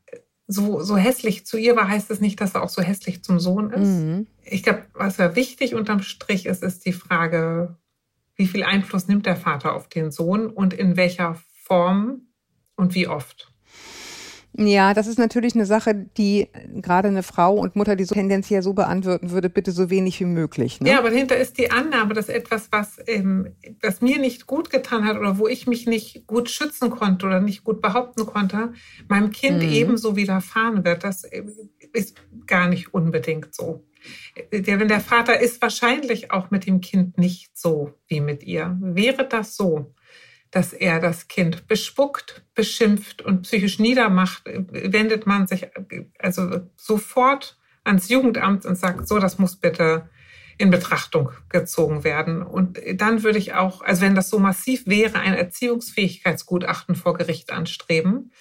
so, 0.48 0.81
so 0.81 0.98
hässlich 0.98 1.46
zu 1.46 1.58
ihr 1.58 1.75
war, 1.75 1.88
heißt 1.88 2.10
es 2.10 2.20
nicht, 2.20 2.42
dass 2.42 2.56
er 2.56 2.64
auch 2.64 2.70
so 2.70 2.81
hässlich 2.81 3.24
zum 3.24 3.40
Sohn 3.40 3.70
ist. 3.70 3.90
Mhm. 3.90 4.25
Ich 4.44 4.64
glaube, 4.64 4.88
was 4.96 5.18
ja 5.18 5.36
wichtig 5.36 5.76
unterm 5.76 6.02
Strich 6.02 6.48
ist, 6.48 6.64
ist 6.64 6.84
die 6.88 6.94
Frage, 6.94 7.78
wie 8.36 8.48
viel 8.48 8.64
Einfluss 8.64 9.08
nimmt 9.08 9.28
der 9.28 9.36
Vater 9.36 9.76
auf 9.76 9.88
den 9.88 10.10
Sohn 10.10 10.48
und 10.48 10.74
in 10.74 10.98
welcher 10.98 11.40
Form 11.62 12.24
und 12.76 12.96
wie 12.96 13.08
oft. 13.08 13.53
Ja, 14.56 14.94
das 14.94 15.07
ist 15.07 15.18
natürlich 15.18 15.56
eine 15.56 15.66
Sache, 15.66 15.95
die 15.95 16.48
gerade 16.76 17.07
eine 17.07 17.24
Frau 17.24 17.56
und 17.56 17.76
Mutter, 17.76 17.95
die 17.95 18.04
so 18.04 18.14
tendenziell 18.14 18.62
so 18.62 18.74
beantworten 18.74 19.31
würde, 19.31 19.50
bitte 19.50 19.72
so 19.72 19.90
wenig 19.90 20.19
wie 20.19 20.26
möglich. 20.26 20.80
Ne? 20.80 20.90
Ja, 20.92 21.00
aber 21.00 21.10
dahinter 21.10 21.38
ist 21.38 21.57
die 21.57 21.72
Annahme, 21.72 22.14
dass 22.14 22.30
etwas, 22.30 22.68
was, 22.72 22.98
ähm, 23.07 23.56
was 23.81 24.02
mir 24.02 24.19
nicht 24.19 24.45
gut 24.45 24.69
getan 24.69 25.06
hat 25.06 25.18
oder 25.18 25.40
wo 25.40 25.48
ich 25.48 25.66
mich 25.66 25.88
nicht 25.88 26.28
gut 26.28 26.52
schützen 26.52 26.92
konnte 26.92 27.26
oder 27.26 27.40
nicht 27.40 27.64
gut 27.64 27.81
behaupten 27.81 28.28
konnte, 28.28 28.74
meinem 29.07 29.31
Kind 29.31 29.64
mhm. 29.64 29.69
ebenso 29.69 30.16
widerfahren 30.16 30.86
wird. 30.86 31.04
Das 31.04 31.24
äh, 31.24 31.44
ist 31.92 32.18
gar 32.45 32.68
nicht 32.68 32.94
unbedingt 32.94 33.56
so. 33.56 33.83
Wenn 34.52 34.88
der 34.88 35.00
Vater 35.00 35.40
ist 35.40 35.62
wahrscheinlich 35.62 36.31
auch 36.31 36.52
mit 36.52 36.68
dem 36.68 36.81
Kind 36.81 37.18
nicht 37.18 37.57
so 37.57 37.94
wie 38.07 38.19
mit 38.19 38.44
ihr. 38.44 38.78
Wäre 38.81 39.28
das 39.28 39.56
so, 39.56 39.94
dass 40.54 40.72
er 40.72 41.00
das 41.00 41.28
Kind 41.28 41.68
bespuckt, 41.68 42.44
beschimpft 42.54 43.24
und 43.24 43.42
psychisch 43.42 43.80
niedermacht, 43.80 44.44
wendet 44.45 45.26
man 45.26 45.48
sich 45.48 45.68
also 46.19 46.69
sofort 46.78 47.57
ans 47.83 48.07
Jugendamt 48.07 48.64
und 48.68 48.78
sagt, 48.78 49.07
so, 49.07 49.18
das 49.18 49.40
muss 49.40 49.56
bitte 49.56 50.10
in 50.60 50.69
Betrachtung 50.69 51.31
gezogen 51.50 52.04
werden. 52.04 52.44
Und 52.44 52.80
dann 52.94 53.24
würde 53.24 53.40
ich 53.40 53.56
auch, 53.56 53.81
also 53.81 54.04
wenn 54.04 54.14
das 54.14 54.30
so 54.30 54.38
massiv 54.38 54.86
wäre, 54.86 55.18
ein 55.18 55.33
Erziehungsfähigkeitsgutachten 55.33 56.94
vor 56.94 57.16
Gericht 57.16 57.52
anstreben 57.52 58.31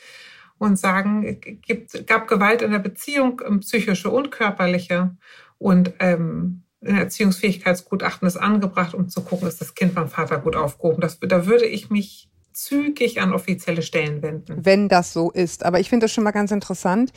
und 0.58 0.78
sagen, 0.78 1.40
gibt, 1.40 2.06
gab 2.06 2.28
Gewalt 2.28 2.60
in 2.60 2.72
der 2.72 2.78
Beziehung, 2.78 3.40
psychische 3.60 4.10
und 4.10 4.30
körperliche 4.30 5.16
und 5.56 5.94
ähm, 5.98 6.64
ein 6.84 6.96
Erziehungsfähigkeitsgutachten 6.96 8.26
ist 8.26 8.36
angebracht, 8.36 8.94
um 8.94 9.08
zu 9.08 9.22
gucken, 9.22 9.48
ist 9.48 9.60
das 9.60 9.74
Kind 9.74 9.94
beim 9.94 10.08
Vater 10.08 10.38
gut 10.38 10.56
aufgehoben. 10.56 11.00
Das, 11.00 11.18
da 11.20 11.46
würde 11.46 11.66
ich 11.66 11.90
mich 11.90 12.28
zügig 12.52 13.20
an 13.20 13.32
offizielle 13.32 13.82
Stellen 13.82 14.22
wenden. 14.22 14.64
Wenn 14.64 14.88
das 14.88 15.12
so 15.12 15.30
ist. 15.30 15.64
Aber 15.64 15.80
ich 15.80 15.88
finde 15.88 16.04
das 16.04 16.12
schon 16.12 16.24
mal 16.24 16.32
ganz 16.32 16.50
interessant, 16.50 17.12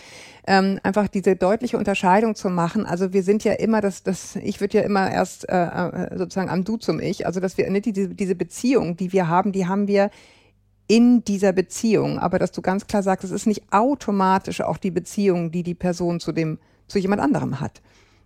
ähm, 0.47 0.79
einfach 0.83 1.07
diese 1.07 1.35
deutliche 1.35 1.77
Unterscheidung 1.77 2.35
zu 2.35 2.49
machen. 2.49 2.85
Also 2.85 3.11
wir 3.11 3.23
sind 3.23 3.43
ja 3.43 3.53
immer, 3.53 3.81
das, 3.81 4.03
das, 4.03 4.37
ich 4.37 4.61
würde 4.61 4.77
ja 4.77 4.83
immer 4.83 5.11
erst 5.11 5.49
äh, 5.49 5.65
äh, 5.65 6.17
sozusagen 6.17 6.49
am 6.49 6.63
Du 6.63 6.77
zum 6.77 6.99
Ich. 6.99 7.25
Also 7.25 7.39
dass 7.39 7.57
wir 7.57 7.69
nicht 7.69 7.85
diese, 7.85 8.09
diese 8.09 8.35
Beziehung, 8.35 8.95
die 8.95 9.11
wir 9.11 9.27
haben, 9.27 9.51
die 9.51 9.67
haben 9.67 9.87
wir 9.87 10.09
in 10.87 11.23
dieser 11.25 11.51
Beziehung. 11.51 12.19
Aber 12.19 12.39
dass 12.39 12.51
du 12.51 12.61
ganz 12.61 12.87
klar 12.87 13.03
sagst, 13.03 13.25
es 13.25 13.31
ist 13.31 13.47
nicht 13.47 13.63
automatisch 13.71 14.61
auch 14.61 14.77
die 14.77 14.91
Beziehung, 14.91 15.51
die 15.51 15.63
die 15.63 15.75
Person 15.75 16.19
zu 16.19 16.31
dem, 16.31 16.59
zu 16.87 16.99
jemand 16.99 17.21
anderem 17.21 17.59
hat 17.59 17.81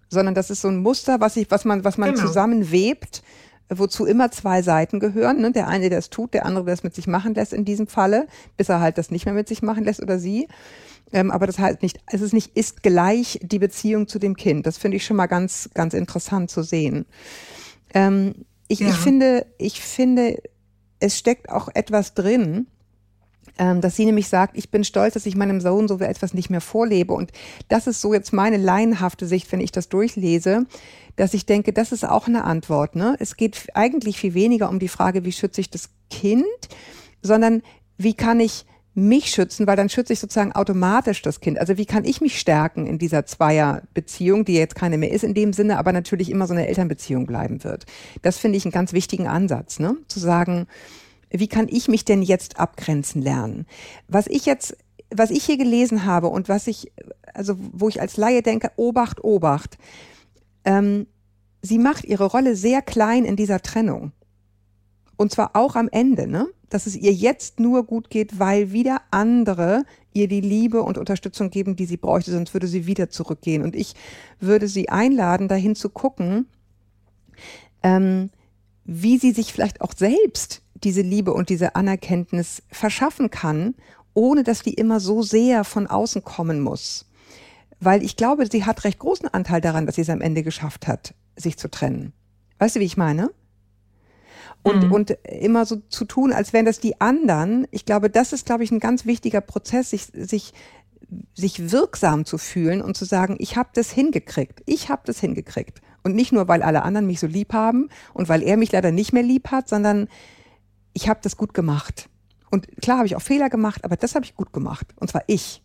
sondern 0.10 0.36
das 0.36 0.50
ist 0.50 0.62
so 0.62 0.68
ein 0.68 0.78
Muster, 0.78 1.20
was, 1.22 1.38
ich, 1.38 1.50
was 1.50 1.66
man, 1.66 1.84
was 1.84 1.98
man 1.98 2.14
genau. 2.14 2.28
zusammenwebt 2.28 3.22
wozu 3.70 4.06
immer 4.06 4.32
zwei 4.32 4.62
Seiten 4.62 5.00
gehören. 5.00 5.42
Ne? 5.42 5.52
Der 5.52 5.68
eine, 5.68 5.90
der 5.90 6.00
es 6.00 6.10
tut, 6.10 6.34
der 6.34 6.46
andere, 6.46 6.66
der 6.66 6.74
es 6.74 6.84
mit 6.84 6.96
sich 6.96 7.08
machen 7.08 7.36
lässt 7.36 7.54
in 7.54 7.66
diesem 7.66 7.88
Falle, 7.88 8.28
bis 8.58 8.70
er 8.70 8.80
halt 8.80 8.98
das 8.98 9.12
nicht 9.12 9.26
mehr 9.26 9.34
mit 9.34 9.48
sich 9.48 9.62
machen 9.62 9.84
lässt 9.84 10.02
oder 10.02 10.18
sie. 10.18 10.48
Ähm, 11.12 11.32
aber 11.32 11.48
das 11.48 11.60
heißt 11.60 11.82
nicht, 11.82 12.00
es 12.08 12.22
ist 12.22 12.34
nicht 12.34 12.56
ist 12.56 12.84
gleich 12.84 13.40
die 13.42 13.60
Beziehung 13.60 14.08
zu 14.08 14.20
dem 14.20 14.36
Kind. 14.36 14.66
Das 14.66 14.78
finde 14.78 14.98
ich 14.98 15.06
schon 15.06 15.18
mal 15.18 15.28
ganz, 15.28 15.70
ganz 15.74 15.94
interessant 15.94 16.52
zu 16.52 16.64
sehen. 16.64 17.06
Ähm, 17.94 18.46
ich, 18.68 18.80
ja. 18.80 18.90
ich 18.90 18.96
finde, 18.96 19.46
ich 19.58 19.82
finde, 19.82 20.42
es 21.00 21.18
steckt 21.18 21.50
auch 21.50 21.70
etwas 21.74 22.14
drin, 22.14 22.68
dass 23.82 23.96
sie 23.98 24.06
nämlich 24.06 24.30
sagt, 24.30 24.58
ich 24.58 24.72
bin 24.72 24.86
stolz, 24.86 25.16
dass 25.16 25.26
ich 25.26 25.36
meinem 25.36 25.60
Sohn 25.60 25.90
so 25.90 26.00
etwas 26.00 26.34
nicht 26.34 26.50
mehr 26.50 26.62
vorlebe. 26.62 27.14
Und 27.14 27.32
das 27.68 27.88
ist 27.88 28.00
so 28.00 28.14
jetzt 28.14 28.32
meine 28.32 28.56
laienhafte 28.56 29.28
Sicht, 29.28 29.52
wenn 29.52 29.60
ich 29.60 29.74
das 29.74 29.90
durchlese, 29.90 30.66
dass 31.18 31.34
ich 31.34 31.46
denke, 31.46 31.74
das 31.74 31.92
ist 31.92 32.08
auch 32.08 32.28
eine 32.28 32.46
Antwort. 32.46 32.96
Ne? 32.96 33.18
Es 33.20 33.36
geht 33.36 33.68
eigentlich 33.74 34.18
viel 34.18 34.34
weniger 34.34 34.70
um 34.70 34.80
die 34.80 34.88
Frage, 34.88 35.26
wie 35.26 35.34
schütze 35.34 35.60
ich 35.60 35.70
das 35.70 35.90
Kind, 36.10 36.46
sondern 37.22 37.62
wie 37.98 38.14
kann 38.14 38.40
ich 38.40 38.66
mich 38.96 39.30
schützen, 39.30 39.68
weil 39.68 39.76
dann 39.76 39.90
schütze 39.90 40.14
ich 40.14 40.20
sozusagen 40.20 40.54
automatisch 40.54 41.22
das 41.22 41.40
Kind. 41.42 41.60
Also 41.60 41.78
wie 41.78 41.86
kann 41.86 42.06
ich 42.06 42.22
mich 42.22 42.40
stärken 42.40 42.88
in 42.88 42.98
dieser 42.98 43.26
Zweierbeziehung, 43.26 44.46
die 44.46 44.54
jetzt 44.54 44.76
keine 44.76 44.98
mehr 44.98 45.12
ist 45.12 45.24
in 45.24 45.34
dem 45.34 45.54
Sinne, 45.54 45.78
aber 45.78 45.92
natürlich 45.92 46.30
immer 46.30 46.48
so 46.48 46.54
eine 46.54 46.68
Elternbeziehung 46.68 47.26
bleiben 47.26 47.64
wird. 47.64 47.86
Das 48.22 48.38
finde 48.38 48.58
ich 48.58 48.66
einen 48.66 48.72
ganz 48.72 48.94
wichtigen 48.94 49.28
Ansatz, 49.28 49.80
ne? 49.80 49.96
Zu 50.08 50.20
sagen, 50.20 50.68
wie 51.32 51.48
kann 51.48 51.68
ich 51.70 51.88
mich 51.88 52.06
denn 52.06 52.22
jetzt 52.22 52.60
abgrenzen 52.60 53.22
lernen? 53.22 53.66
Was 54.08 54.28
ich 54.28 54.46
jetzt, 54.46 54.78
was 55.10 55.30
ich 55.30 55.44
hier 55.46 55.58
gelesen 55.58 56.06
habe 56.06 56.28
und 56.28 56.50
was 56.50 56.68
ich, 56.68 56.92
also 57.34 57.56
wo 57.58 57.90
ich 57.90 58.02
als 58.02 58.18
Laie 58.18 58.42
denke, 58.42 58.72
Obacht, 58.78 59.24
Obacht, 59.24 59.78
ähm, 60.66 61.08
sie 61.62 61.78
macht 61.78 62.06
ihre 62.06 62.26
Rolle 62.26 62.56
sehr 62.56 62.82
klein 62.82 63.26
in 63.26 63.36
dieser 63.36 63.62
Trennung. 63.62 64.12
Und 65.18 65.32
zwar 65.32 65.56
auch 65.56 65.76
am 65.76 65.90
Ende, 65.90 66.28
ne? 66.28 66.48
Dass 66.70 66.86
es 66.86 66.96
ihr 66.96 67.12
jetzt 67.12 67.60
nur 67.60 67.84
gut 67.84 68.10
geht, 68.10 68.40
weil 68.40 68.72
wieder 68.72 69.02
andere 69.12 69.84
ihr 70.14 70.28
die 70.28 70.42
Liebe 70.42 70.84
und 70.84 70.98
Unterstützung 70.98 71.50
geben, 71.50 71.76
die 71.76 71.86
sie 71.86 71.98
bräuchte, 71.98 72.32
sonst 72.32 72.54
würde 72.54 72.68
sie 72.68 72.86
wieder 72.86 73.10
zurückgehen. 73.10 73.64
Und 73.64 73.76
ich 73.76 73.96
würde 74.40 74.68
sie 74.68 74.90
einladen, 74.90 75.48
dahin 75.48 75.76
zu 75.76 75.90
gucken, 75.90 76.48
ähm, 77.84 78.30
wie 78.86 79.18
sie 79.18 79.32
sich 79.32 79.52
vielleicht 79.52 79.82
auch 79.82 79.94
selbst 79.94 80.62
diese 80.84 81.02
Liebe 81.02 81.34
und 81.34 81.50
diese 81.50 81.76
Anerkenntnis 81.76 82.64
verschaffen 82.72 83.30
kann, 83.30 83.76
ohne 84.14 84.44
dass 84.44 84.62
die 84.62 84.74
immer 84.74 85.00
so 85.00 85.22
sehr 85.22 85.64
von 85.64 85.88
außen 85.88 86.24
kommen 86.24 86.62
muss. 86.62 87.06
Weil 87.80 88.04
ich 88.04 88.16
glaube, 88.16 88.46
sie 88.52 88.66
hat 88.66 88.84
recht 88.84 89.00
großen 89.00 89.28
Anteil 89.28 89.62
daran, 89.62 89.86
dass 89.86 89.96
sie 89.96 90.02
es 90.02 90.10
am 90.10 90.22
Ende 90.22 90.44
geschafft 90.44 90.88
hat, 90.88 91.14
sich 91.36 91.58
zu 91.58 91.70
trennen. 91.70 92.14
Weißt 92.58 92.76
du, 92.76 92.80
wie 92.80 92.86
ich 92.86 92.98
meine? 92.98 93.30
und, 94.64 94.86
mhm. 94.86 94.92
und 94.92 95.12
immer 95.24 95.66
so 95.66 95.78
zu 95.90 96.06
tun, 96.06 96.34
als 96.34 96.54
wären 96.54 96.66
das 96.66 96.80
die 96.80 97.00
anderen. 97.00 97.68
Ich 97.72 97.86
glaube, 97.86 98.10
das 98.10 98.34
ist, 98.34 98.46
glaube 98.46 98.64
ich, 98.64 98.72
ein 98.72 98.80
ganz 98.80 99.06
wichtiger 99.06 99.42
Prozess, 99.42 99.92
sich, 99.92 100.08
sich, 100.14 100.54
sich 101.34 101.72
wirksam 101.72 102.26
zu 102.26 102.38
fühlen 102.38 102.82
und 102.82 102.98
zu 102.98 103.06
sagen, 103.06 103.38
ich 103.40 103.56
habe 103.56 103.70
das 103.74 103.92
hingekriegt, 103.92 104.62
ich 104.66 104.90
habe 104.90 105.04
das 105.06 105.20
hingekriegt. 105.20 105.82
Und 106.04 106.16
nicht 106.16 106.32
nur, 106.32 106.48
weil 106.48 106.62
alle 106.62 106.84
anderen 106.84 107.08
mich 107.08 107.20
so 107.20 107.28
lieb 107.28 107.54
haben 107.54 107.90
und 108.14 108.30
weil 108.30 108.42
er 108.42 108.58
mich 108.58 108.72
leider 108.72 108.92
nicht 108.92 109.14
mehr 109.14 109.24
lieb 109.24 109.52
hat, 109.52 109.68
sondern 109.68 110.08
ich 110.94 111.10
habe 111.10 111.20
das 111.24 111.38
gut 111.38 111.54
gemacht. 111.54 112.10
Und 112.50 112.68
klar 112.82 112.98
habe 112.98 113.08
ich 113.08 113.16
auch 113.16 113.22
Fehler 113.22 113.50
gemacht, 113.50 113.86
aber 113.86 113.96
das 113.96 114.16
habe 114.16 114.26
ich 114.26 114.36
gut 114.36 114.54
gemacht. 114.54 114.88
Und 114.96 115.10
zwar 115.10 115.24
ich. 115.28 115.62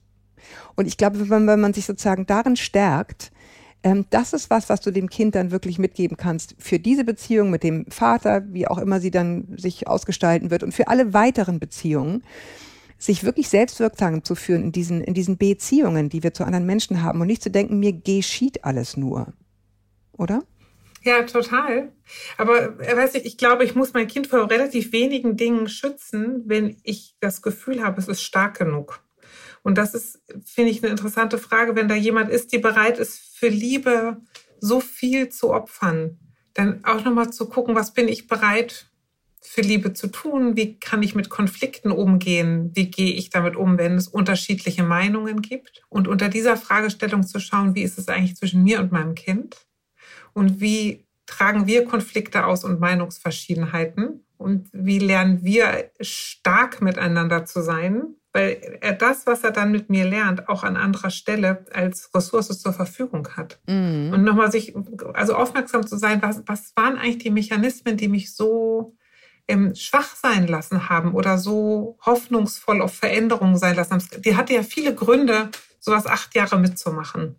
Und 0.74 0.86
ich 0.86 0.96
glaube, 0.96 1.30
wenn, 1.30 1.46
wenn 1.46 1.60
man 1.60 1.72
sich 1.72 1.86
sozusagen 1.86 2.26
darin 2.26 2.56
stärkt, 2.56 3.32
ähm, 3.82 4.06
das 4.10 4.32
ist 4.32 4.50
was, 4.50 4.68
was 4.68 4.80
du 4.80 4.90
dem 4.90 5.08
Kind 5.08 5.34
dann 5.34 5.50
wirklich 5.50 5.78
mitgeben 5.78 6.16
kannst 6.16 6.54
für 6.58 6.78
diese 6.78 7.04
Beziehung 7.04 7.50
mit 7.50 7.62
dem 7.62 7.86
Vater, 7.86 8.42
wie 8.52 8.66
auch 8.66 8.78
immer 8.78 9.00
sie 9.00 9.10
dann 9.10 9.46
sich 9.56 9.86
ausgestalten 9.86 10.50
wird 10.50 10.62
und 10.62 10.72
für 10.72 10.88
alle 10.88 11.12
weiteren 11.12 11.58
Beziehungen 11.58 12.22
sich 12.98 13.24
wirklich 13.24 13.48
selbstwirksam 13.48 14.24
zu 14.24 14.34
führen 14.34 14.62
in 14.64 14.72
diesen, 14.72 15.02
in 15.02 15.12
diesen 15.12 15.36
Beziehungen, 15.36 16.08
die 16.08 16.22
wir 16.22 16.32
zu 16.32 16.44
anderen 16.44 16.64
Menschen 16.64 17.02
haben 17.02 17.20
und 17.20 17.26
nicht 17.26 17.42
zu 17.42 17.50
denken, 17.50 17.78
mir 17.78 17.92
geschieht 17.92 18.64
alles 18.64 18.96
nur. 18.96 19.34
Oder? 20.16 20.42
Ja, 21.04 21.22
total. 21.24 21.92
Aber 22.38 22.80
äh, 22.80 22.96
weiß 22.96 23.14
ich, 23.16 23.26
ich 23.26 23.36
glaube, 23.36 23.64
ich 23.64 23.74
muss 23.74 23.92
mein 23.92 24.08
Kind 24.08 24.26
vor 24.26 24.50
relativ 24.50 24.92
wenigen 24.92 25.36
Dingen 25.36 25.68
schützen, 25.68 26.42
wenn 26.46 26.78
ich 26.82 27.14
das 27.20 27.42
Gefühl 27.42 27.82
habe, 27.84 28.00
es 28.00 28.08
ist 28.08 28.22
stark 28.22 28.58
genug. 28.58 29.04
Und 29.62 29.76
das 29.76 29.94
ist, 29.94 30.22
finde 30.44 30.70
ich, 30.70 30.82
eine 30.82 30.90
interessante 30.90 31.38
Frage, 31.38 31.76
wenn 31.76 31.88
da 31.88 31.94
jemand 31.94 32.30
ist, 32.30 32.52
die 32.52 32.58
bereit 32.58 32.98
ist, 32.98 33.18
für 33.36 33.48
Liebe 33.48 34.18
so 34.60 34.80
viel 34.80 35.28
zu 35.28 35.52
opfern, 35.52 36.18
dann 36.54 36.84
auch 36.84 37.04
nochmal 37.04 37.30
zu 37.30 37.48
gucken, 37.48 37.74
was 37.74 37.92
bin 37.92 38.08
ich 38.08 38.26
bereit 38.26 38.86
für 39.40 39.60
Liebe 39.60 39.92
zu 39.92 40.06
tun? 40.06 40.56
Wie 40.56 40.78
kann 40.78 41.02
ich 41.02 41.14
mit 41.14 41.28
Konflikten 41.28 41.90
umgehen? 41.90 42.70
Wie 42.74 42.90
gehe 42.90 43.12
ich 43.12 43.28
damit 43.28 43.56
um, 43.56 43.76
wenn 43.76 43.96
es 43.96 44.08
unterschiedliche 44.08 44.84
Meinungen 44.84 45.42
gibt? 45.42 45.82
Und 45.90 46.08
unter 46.08 46.30
dieser 46.30 46.56
Fragestellung 46.56 47.26
zu 47.26 47.40
schauen, 47.40 47.74
wie 47.74 47.82
ist 47.82 47.98
es 47.98 48.08
eigentlich 48.08 48.36
zwischen 48.36 48.62
mir 48.62 48.80
und 48.80 48.92
meinem 48.92 49.14
Kind? 49.14 49.56
Und 50.34 50.60
wie 50.60 51.06
tragen 51.26 51.66
wir 51.66 51.86
Konflikte 51.86 52.44
aus 52.44 52.64
und 52.64 52.80
Meinungsverschiedenheiten? 52.80 54.24
Und 54.36 54.68
wie 54.72 54.98
lernen 54.98 55.42
wir 55.42 55.90
stark 56.00 56.82
miteinander 56.82 57.46
zu 57.46 57.62
sein? 57.62 58.16
weil 58.34 58.78
er 58.80 58.92
das, 58.92 59.26
was 59.26 59.44
er 59.44 59.52
dann 59.52 59.70
mit 59.70 59.88
mir 59.90 60.04
lernt, 60.04 60.48
auch 60.48 60.64
an 60.64 60.76
anderer 60.76 61.10
Stelle 61.10 61.64
als 61.72 62.10
Ressource 62.12 62.48
zur 62.60 62.72
Verfügung 62.72 63.28
hat. 63.36 63.60
Mhm. 63.68 64.10
Und 64.12 64.24
nochmal 64.24 64.50
sich, 64.50 64.74
also 65.14 65.36
aufmerksam 65.36 65.86
zu 65.86 65.96
sein, 65.96 66.20
was, 66.20 66.42
was 66.46 66.72
waren 66.74 66.98
eigentlich 66.98 67.18
die 67.18 67.30
Mechanismen, 67.30 67.96
die 67.96 68.08
mich 68.08 68.34
so 68.34 68.96
ähm, 69.46 69.76
schwach 69.76 70.16
sein 70.16 70.48
lassen 70.48 70.88
haben 70.88 71.14
oder 71.14 71.38
so 71.38 71.96
hoffnungsvoll 72.04 72.82
auf 72.82 72.94
Veränderungen 72.94 73.56
sein 73.56 73.76
lassen 73.76 73.92
haben. 73.92 74.22
Die 74.22 74.36
hatte 74.36 74.52
ja 74.52 74.64
viele 74.64 74.96
Gründe, 74.96 75.50
sowas 75.78 76.06
acht 76.06 76.34
Jahre 76.34 76.58
mitzumachen. 76.58 77.36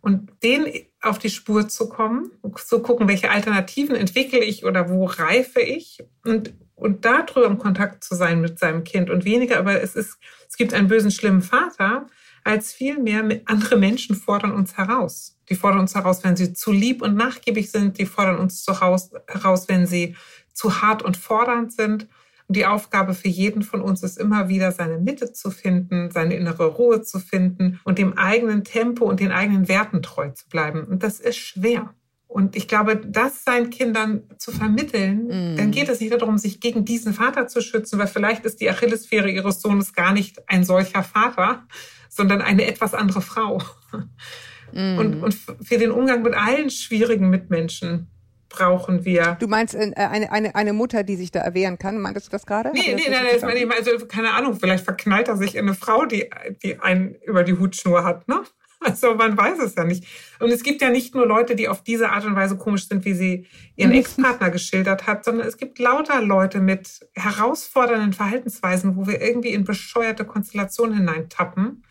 Und 0.00 0.30
den 0.42 0.64
auf 1.00 1.18
die 1.18 1.30
Spur 1.30 1.68
zu 1.68 1.88
kommen, 1.88 2.30
zu 2.56 2.82
gucken, 2.82 3.08
welche 3.08 3.30
Alternativen 3.30 3.94
entwickle 3.94 4.40
ich 4.40 4.64
oder 4.64 4.90
wo 4.90 5.04
reife 5.06 5.60
ich 5.60 5.98
und 6.24 6.54
und 6.78 7.04
darüber 7.04 7.46
im 7.46 7.58
Kontakt 7.58 8.04
zu 8.04 8.14
sein 8.14 8.40
mit 8.40 8.58
seinem 8.58 8.84
Kind 8.84 9.10
und 9.10 9.24
weniger, 9.24 9.58
aber 9.58 9.82
es 9.82 9.96
ist, 9.96 10.18
es 10.48 10.56
gibt 10.56 10.72
einen 10.72 10.88
bösen, 10.88 11.10
schlimmen 11.10 11.42
Vater, 11.42 12.06
als 12.44 12.72
vielmehr 12.72 13.40
andere 13.46 13.76
Menschen 13.76 14.16
fordern 14.16 14.52
uns 14.52 14.76
heraus. 14.76 15.36
Die 15.48 15.54
fordern 15.54 15.80
uns 15.80 15.94
heraus, 15.94 16.22
wenn 16.24 16.36
sie 16.36 16.52
zu 16.52 16.72
lieb 16.72 17.02
und 17.02 17.14
nachgiebig 17.16 17.70
sind. 17.70 17.98
Die 17.98 18.06
fordern 18.06 18.38
uns 18.38 18.64
heraus, 18.66 19.68
wenn 19.68 19.86
sie 19.86 20.16
zu 20.52 20.80
hart 20.80 21.02
und 21.02 21.16
fordernd 21.16 21.72
sind. 21.72 22.06
Und 22.48 22.56
die 22.56 22.66
Aufgabe 22.66 23.12
für 23.12 23.28
jeden 23.28 23.62
von 23.62 23.82
uns 23.82 24.02
ist 24.02 24.18
immer 24.18 24.48
wieder, 24.48 24.72
seine 24.72 24.98
Mitte 24.98 25.32
zu 25.32 25.50
finden, 25.50 26.10
seine 26.10 26.34
innere 26.34 26.66
Ruhe 26.66 27.02
zu 27.02 27.18
finden 27.18 27.78
und 27.84 27.98
dem 27.98 28.16
eigenen 28.16 28.64
Tempo 28.64 29.04
und 29.04 29.20
den 29.20 29.32
eigenen 29.32 29.68
Werten 29.68 30.02
treu 30.02 30.30
zu 30.30 30.48
bleiben. 30.48 30.84
Und 30.84 31.02
das 31.02 31.20
ist 31.20 31.36
schwer. 31.36 31.94
Und 32.26 32.56
ich 32.56 32.66
glaube, 32.68 32.96
das 32.96 33.44
seinen 33.44 33.70
Kindern 33.70 34.22
zu 34.38 34.52
vermitteln, 34.52 35.26
mm. 35.26 35.56
dann 35.56 35.70
geht 35.70 35.88
es 35.88 36.00
nicht 36.00 36.12
darum, 36.12 36.36
sich 36.36 36.60
gegen 36.60 36.84
diesen 36.84 37.14
Vater 37.14 37.48
zu 37.48 37.62
schützen, 37.62 37.98
weil 37.98 38.06
vielleicht 38.06 38.44
ist 38.44 38.60
die 38.60 38.68
Achillesferre 38.68 39.30
ihres 39.30 39.62
Sohnes 39.62 39.94
gar 39.94 40.12
nicht 40.12 40.46
ein 40.46 40.64
solcher 40.64 41.02
Vater, 41.02 41.66
sondern 42.10 42.42
eine 42.42 42.66
etwas 42.66 42.94
andere 42.94 43.22
Frau. 43.22 43.62
Mm. 44.72 44.98
Und, 44.98 45.22
und 45.22 45.34
für 45.62 45.78
den 45.78 45.90
Umgang 45.90 46.22
mit 46.22 46.34
allen 46.34 46.68
schwierigen 46.68 47.30
Mitmenschen 47.30 48.08
brauchen 48.48 49.04
wir. 49.04 49.36
Du 49.40 49.46
meinst 49.46 49.74
äh, 49.74 49.92
eine, 49.96 50.32
eine, 50.32 50.54
eine 50.54 50.72
Mutter, 50.72 51.02
die 51.02 51.16
sich 51.16 51.30
da 51.30 51.40
erwehren 51.40 51.78
kann? 51.78 52.00
Meintest 52.00 52.28
du 52.28 52.30
das 52.30 52.46
gerade? 52.46 52.70
Nee, 52.72 52.94
nee, 52.94 53.08
nein, 53.10 53.26
das 53.32 53.42
meine 53.42 53.58
ich, 53.58 53.70
also 53.70 54.06
keine 54.06 54.32
Ahnung, 54.32 54.58
vielleicht 54.58 54.84
verknallt 54.84 55.28
er 55.28 55.36
sich 55.36 55.54
in 55.54 55.62
eine 55.62 55.74
Frau, 55.74 56.06
die, 56.06 56.30
die 56.62 56.78
einen 56.80 57.16
über 57.26 57.44
die 57.44 57.54
Hutschnur 57.54 58.04
hat, 58.04 58.28
ne? 58.28 58.42
Also 58.80 59.14
man 59.14 59.36
weiß 59.36 59.58
es 59.58 59.74
ja 59.74 59.82
nicht. 59.84 60.04
Und 60.38 60.50
es 60.50 60.62
gibt 60.62 60.80
ja 60.82 60.90
nicht 60.90 61.12
nur 61.14 61.26
Leute, 61.26 61.56
die 61.56 61.68
auf 61.68 61.82
diese 61.82 62.10
Art 62.10 62.24
und 62.24 62.36
Weise 62.36 62.56
komisch 62.56 62.86
sind, 62.86 63.04
wie 63.04 63.14
sie 63.14 63.46
ihren 63.74 63.90
mhm. 63.90 63.98
Ex-Partner 63.98 64.50
geschildert 64.50 65.06
hat, 65.06 65.24
sondern 65.24 65.48
es 65.48 65.56
gibt 65.56 65.80
lauter 65.80 66.22
Leute 66.22 66.60
mit 66.60 67.00
herausfordernden 67.14 68.12
Verhaltensweisen, 68.12 68.96
wo 68.96 69.06
wir 69.06 69.20
irgendwie 69.20 69.50
in 69.50 69.64
bescheuerte 69.64 70.24
Konstellationen 70.24 70.96
hineintappen, 70.96 71.82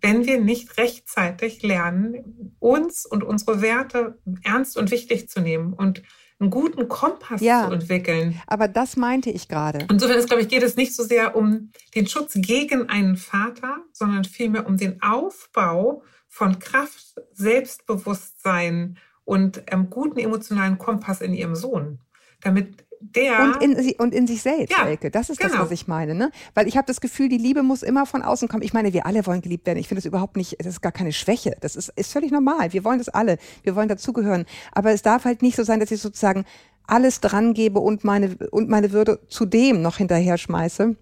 wenn 0.00 0.26
wir 0.26 0.40
nicht 0.40 0.76
rechtzeitig 0.78 1.62
lernen, 1.62 2.56
uns 2.58 3.06
und 3.06 3.24
unsere 3.24 3.60
Werte 3.62 4.18
ernst 4.42 4.76
und 4.76 4.90
wichtig 4.90 5.28
zu 5.28 5.40
nehmen 5.40 5.72
und 5.72 6.02
einen 6.40 6.50
guten 6.50 6.88
Kompass 6.88 7.40
ja, 7.40 7.66
zu 7.66 7.74
entwickeln. 7.74 8.40
Aber 8.46 8.68
das 8.68 8.96
meinte 8.96 9.30
ich 9.30 9.48
gerade. 9.48 9.86
Insofern 9.90 10.18
ist, 10.18 10.28
glaube 10.28 10.42
ich, 10.42 10.48
geht 10.48 10.62
es 10.62 10.76
nicht 10.76 10.94
so 10.94 11.02
sehr 11.02 11.34
um 11.34 11.72
den 11.94 12.06
Schutz 12.06 12.32
gegen 12.34 12.88
einen 12.88 13.16
Vater, 13.16 13.78
sondern 13.92 14.24
vielmehr 14.24 14.66
um 14.66 14.76
den 14.76 15.02
Aufbau 15.02 16.02
von 16.28 16.58
Kraft, 16.58 17.16
Selbstbewusstsein 17.32 18.98
und 19.24 19.62
ähm, 19.66 19.90
guten 19.90 20.18
emotionalen 20.18 20.78
Kompass 20.78 21.20
in 21.20 21.34
ihrem 21.34 21.56
Sohn, 21.56 21.98
damit 22.40 22.84
der 23.00 23.40
und 23.42 23.62
in, 23.62 23.94
und 23.98 24.14
in 24.14 24.26
sich 24.26 24.42
selbst, 24.42 24.76
ja, 24.76 24.86
Elke. 24.86 25.10
Das 25.10 25.30
ist 25.30 25.38
genau. 25.38 25.52
das, 25.52 25.62
was 25.62 25.70
ich 25.70 25.86
meine. 25.86 26.14
Ne? 26.14 26.30
Weil 26.54 26.66
ich 26.66 26.76
habe 26.76 26.86
das 26.86 27.00
Gefühl, 27.00 27.28
die 27.28 27.38
Liebe 27.38 27.62
muss 27.62 27.82
immer 27.82 28.06
von 28.06 28.22
außen 28.22 28.48
kommen. 28.48 28.62
Ich 28.62 28.72
meine, 28.72 28.92
wir 28.92 29.06
alle 29.06 29.26
wollen 29.26 29.40
geliebt 29.40 29.66
werden. 29.66 29.78
Ich 29.78 29.88
finde 29.88 30.00
das 30.00 30.06
überhaupt 30.06 30.36
nicht, 30.36 30.56
das 30.58 30.66
ist 30.66 30.80
gar 30.80 30.92
keine 30.92 31.12
Schwäche. 31.12 31.56
Das 31.60 31.76
ist, 31.76 31.90
ist 31.90 32.12
völlig 32.12 32.30
normal. 32.30 32.72
Wir 32.72 32.84
wollen 32.84 32.98
das 32.98 33.08
alle. 33.08 33.38
Wir 33.62 33.76
wollen 33.76 33.88
dazugehören. 33.88 34.46
Aber 34.72 34.92
es 34.92 35.02
darf 35.02 35.24
halt 35.24 35.42
nicht 35.42 35.56
so 35.56 35.62
sein, 35.62 35.80
dass 35.80 35.90
ich 35.90 36.00
sozusagen 36.00 36.44
alles 36.86 37.20
dran 37.20 37.54
gebe 37.54 37.80
und 37.80 38.04
meine, 38.04 38.36
und 38.50 38.68
meine 38.68 38.92
Würde 38.92 39.20
zudem 39.28 39.82
noch 39.82 39.98
hinterher 39.98 40.38
schmeiße 40.38 40.96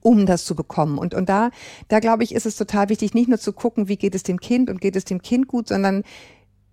um 0.00 0.26
das 0.26 0.44
zu 0.44 0.54
bekommen. 0.54 0.98
Und, 0.98 1.14
und 1.14 1.28
da, 1.28 1.50
da 1.88 2.00
glaube 2.00 2.24
ich, 2.24 2.34
ist 2.34 2.46
es 2.46 2.56
total 2.56 2.88
wichtig, 2.88 3.14
nicht 3.14 3.28
nur 3.28 3.38
zu 3.38 3.52
gucken, 3.52 3.88
wie 3.88 3.96
geht 3.96 4.14
es 4.14 4.24
dem 4.24 4.40
Kind 4.40 4.68
und 4.68 4.80
geht 4.80 4.96
es 4.96 5.04
dem 5.04 5.22
Kind 5.22 5.46
gut, 5.46 5.68
sondern 5.68 6.02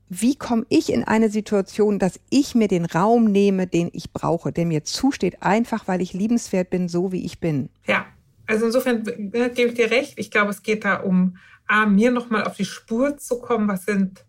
wie 0.10 0.36
komme 0.36 0.66
ich 0.70 0.92
in 0.92 1.04
eine 1.04 1.30
Situation, 1.30 2.00
dass 2.00 2.20
ich 2.30 2.56
mir 2.56 2.68
den 2.68 2.86
Raum 2.86 3.26
nehme, 3.26 3.68
den 3.68 3.90
ich 3.94 4.12
brauche, 4.12 4.52
der 4.52 4.66
mir 4.66 4.84
zusteht, 4.84 5.42
einfach 5.42 5.88
weil 5.88 6.02
ich 6.02 6.14
liebenswert 6.14 6.70
bin, 6.70 6.88
so 6.88 7.12
wie 7.12 7.26
ich 7.26 7.40
bin. 7.40 7.70
Ja, 7.88 8.06
also 8.46 8.66
insofern 8.66 9.04
ne, 9.04 9.50
gebe 9.50 9.70
ich 9.70 9.76
dir 9.76 9.92
recht. 9.92 10.14
Ich 10.18 10.32
glaube, 10.32 10.52
es 10.52 10.64
geht 10.64 10.86
da 10.86 10.98
um, 10.98 11.38
A, 11.68 11.86
mir 11.86 12.12
nochmal 12.12 12.44
auf 12.44 12.56
die 12.56 12.66
Spur 12.66 13.18
zu 13.18 13.40
kommen. 13.40 13.68
Was 13.68 13.86
sind, 13.86 14.26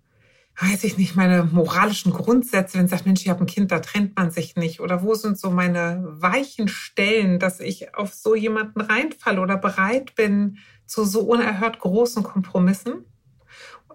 weiß 0.60 0.84
ich 0.84 0.96
nicht, 0.96 1.16
meine 1.16 1.44
moralischen 1.44 2.12
Grundsätze, 2.12 2.78
wenn 2.78 2.84
ich 2.84 2.90
sage, 2.90 3.02
Mensch, 3.06 3.22
ich 3.22 3.28
habe 3.28 3.40
ein 3.40 3.46
Kind, 3.46 3.72
da 3.72 3.80
trennt 3.80 4.16
man 4.16 4.30
sich 4.30 4.56
nicht. 4.56 4.80
Oder 4.80 5.02
wo 5.02 5.14
sind 5.14 5.38
so 5.38 5.50
meine 5.50 6.04
weichen 6.06 6.68
Stellen, 6.68 7.38
dass 7.38 7.60
ich 7.60 7.94
auf 7.96 8.14
so 8.14 8.34
jemanden 8.34 8.80
reinfalle 8.80 9.40
oder 9.40 9.56
bereit 9.56 10.14
bin 10.14 10.58
zu 10.86 11.04
so 11.04 11.20
unerhört 11.22 11.80
großen 11.80 12.22
Kompromissen? 12.22 13.04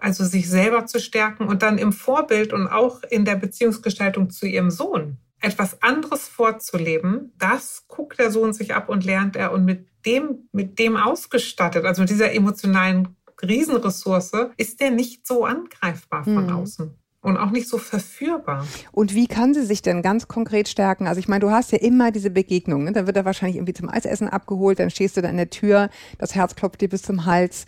Also 0.01 0.23
sich 0.23 0.49
selber 0.49 0.85
zu 0.85 0.99
stärken 0.99 1.47
und 1.47 1.61
dann 1.61 1.77
im 1.77 1.93
Vorbild 1.93 2.53
und 2.53 2.67
auch 2.67 3.03
in 3.03 3.25
der 3.25 3.35
Beziehungsgestaltung 3.35 4.29
zu 4.29 4.45
ihrem 4.45 4.71
Sohn 4.71 5.17
etwas 5.41 5.81
anderes 5.81 6.27
vorzuleben, 6.27 7.31
das 7.37 7.85
guckt 7.87 8.19
der 8.19 8.31
Sohn 8.31 8.53
sich 8.53 8.75
ab 8.75 8.89
und 8.89 9.05
lernt 9.05 9.35
er 9.35 9.51
und 9.51 9.65
mit 9.65 9.87
dem, 10.05 10.49
mit 10.51 10.79
dem 10.79 10.97
ausgestattet, 10.97 11.85
also 11.85 12.01
mit 12.01 12.09
dieser 12.09 12.33
emotionalen 12.33 13.15
Riesenressource, 13.41 14.31
ist 14.57 14.81
der 14.81 14.91
nicht 14.91 15.25
so 15.25 15.45
angreifbar 15.45 16.23
von 16.23 16.47
mhm. 16.47 16.53
außen 16.53 16.93
und 17.21 17.37
auch 17.37 17.51
nicht 17.51 17.67
so 17.67 17.77
verführbar. 17.77 18.65
Und 18.91 19.13
wie 19.13 19.27
kann 19.27 19.53
sie 19.53 19.65
sich 19.65 19.81
denn 19.81 20.01
ganz 20.01 20.27
konkret 20.27 20.67
stärken? 20.67 21.07
Also 21.07 21.19
ich 21.19 21.27
meine, 21.27 21.41
du 21.41 21.51
hast 21.51 21.71
ja 21.71 21.77
immer 21.77 22.11
diese 22.11 22.29
Begegnungen. 22.29 22.85
Ne? 22.85 22.91
Dann 22.93 23.07
wird 23.07 23.17
er 23.17 23.25
wahrscheinlich 23.25 23.57
irgendwie 23.57 23.73
zum 23.73 23.89
Eisessen 23.89 24.29
abgeholt, 24.29 24.79
dann 24.79 24.89
stehst 24.89 25.17
du 25.17 25.21
da 25.21 25.29
in 25.29 25.37
der 25.37 25.49
Tür, 25.49 25.89
das 26.17 26.35
Herz 26.35 26.55
klopft 26.55 26.81
dir 26.81 26.89
bis 26.89 27.01
zum 27.01 27.25
Hals. 27.25 27.65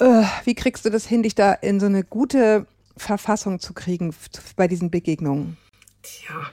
Äh, 0.00 0.24
wie 0.44 0.54
kriegst 0.54 0.84
du 0.84 0.90
das 0.90 1.06
hin, 1.06 1.22
dich 1.22 1.34
da 1.34 1.52
in 1.52 1.80
so 1.80 1.86
eine 1.86 2.04
gute 2.04 2.66
Verfassung 2.96 3.60
zu 3.60 3.74
kriegen 3.74 4.14
bei 4.56 4.68
diesen 4.68 4.90
Begegnungen? 4.90 5.56
Tja, 6.02 6.50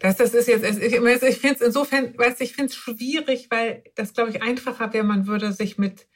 das, 0.00 0.16
das 0.16 0.34
ist 0.34 0.48
jetzt, 0.48 0.64
ich, 0.64 0.94
ich 0.94 1.38
finde 1.38 1.54
es 1.56 1.60
insofern, 1.60 2.16
weiß 2.16 2.40
ich 2.40 2.54
finde 2.54 2.70
es 2.70 2.76
schwierig, 2.76 3.48
weil 3.50 3.84
das, 3.94 4.14
glaube 4.14 4.30
ich, 4.30 4.42
einfacher 4.42 4.92
wäre, 4.92 5.04
man 5.04 5.26
würde 5.26 5.52
sich 5.52 5.78
mit 5.78 6.06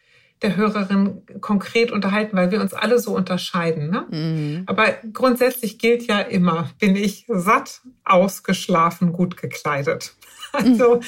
der 0.42 0.56
Hörerin 0.56 1.22
konkret 1.40 1.92
unterhalten, 1.92 2.36
weil 2.36 2.50
wir 2.50 2.60
uns 2.60 2.74
alle 2.74 2.98
so 2.98 3.14
unterscheiden. 3.14 3.90
Ne? 3.90 4.06
Mhm. 4.10 4.62
Aber 4.66 4.86
grundsätzlich 5.12 5.78
gilt 5.78 6.06
ja 6.06 6.20
immer, 6.20 6.70
bin 6.78 6.96
ich 6.96 7.24
satt, 7.28 7.82
ausgeschlafen, 8.04 9.12
gut 9.12 9.36
gekleidet. 9.36 10.14
Also, 10.56 10.96
mhm. 10.96 11.02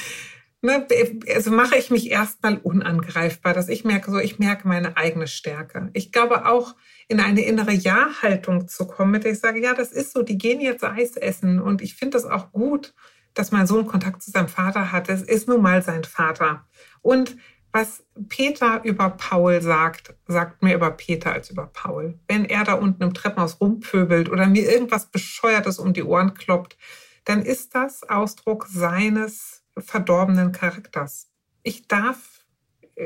Ne, 0.67 0.85
also 1.33 1.51
mache 1.51 1.77
ich 1.77 1.89
mich 1.89 2.11
erstmal 2.11 2.57
unangreifbar, 2.57 3.53
dass 3.53 3.69
ich 3.69 3.83
merke, 3.83 4.11
so 4.11 4.19
ich 4.19 4.37
merke 4.37 4.67
meine 4.67 4.97
eigene 4.97 5.27
Stärke. 5.27 5.89
Ich 5.93 6.11
glaube 6.11 6.45
auch, 6.45 6.75
in 7.07 7.19
eine 7.19 7.41
innere 7.41 7.71
Ja-Haltung 7.71 8.67
zu 8.67 8.85
kommen, 8.85 9.11
mit 9.11 9.23
der 9.23 9.31
ich 9.31 9.39
sage, 9.39 9.61
ja, 9.61 9.73
das 9.73 9.91
ist 9.91 10.13
so, 10.13 10.21
die 10.21 10.37
gehen 10.37 10.61
jetzt 10.61 10.83
Eis 10.83 11.15
essen 11.15 11.59
und 11.59 11.81
ich 11.81 11.95
finde 11.95 12.17
das 12.17 12.25
auch 12.25 12.51
gut, 12.51 12.93
dass 13.33 13.51
mein 13.51 13.67
Sohn 13.67 13.87
Kontakt 13.87 14.21
zu 14.21 14.31
seinem 14.31 14.49
Vater 14.49 14.91
hat. 14.91 15.09
Es 15.09 15.21
ist 15.21 15.47
nun 15.47 15.61
mal 15.61 15.81
sein 15.81 16.03
Vater. 16.03 16.65
Und 17.01 17.37
was 17.71 18.03
Peter 18.27 18.81
über 18.83 19.11
Paul 19.11 19.61
sagt, 19.61 20.15
sagt 20.27 20.63
mir 20.63 20.75
über 20.75 20.91
Peter 20.91 21.31
als 21.31 21.49
über 21.49 21.67
Paul. 21.67 22.19
Wenn 22.27 22.45
er 22.45 22.63
da 22.63 22.73
unten 22.73 23.03
im 23.03 23.13
Treppenhaus 23.13 23.61
rumpöbelt 23.61 24.29
oder 24.29 24.47
mir 24.47 24.69
irgendwas 24.69 25.05
Bescheuertes 25.11 25.77
um 25.79 25.93
die 25.93 26.03
Ohren 26.03 26.33
kloppt, 26.33 26.77
dann 27.25 27.41
ist 27.41 27.75
das 27.75 28.03
Ausdruck 28.03 28.67
seines 28.67 29.66
verdorbenen 29.79 30.51
Charakters. 30.51 31.29
Ich 31.63 31.87
darf 31.87 32.37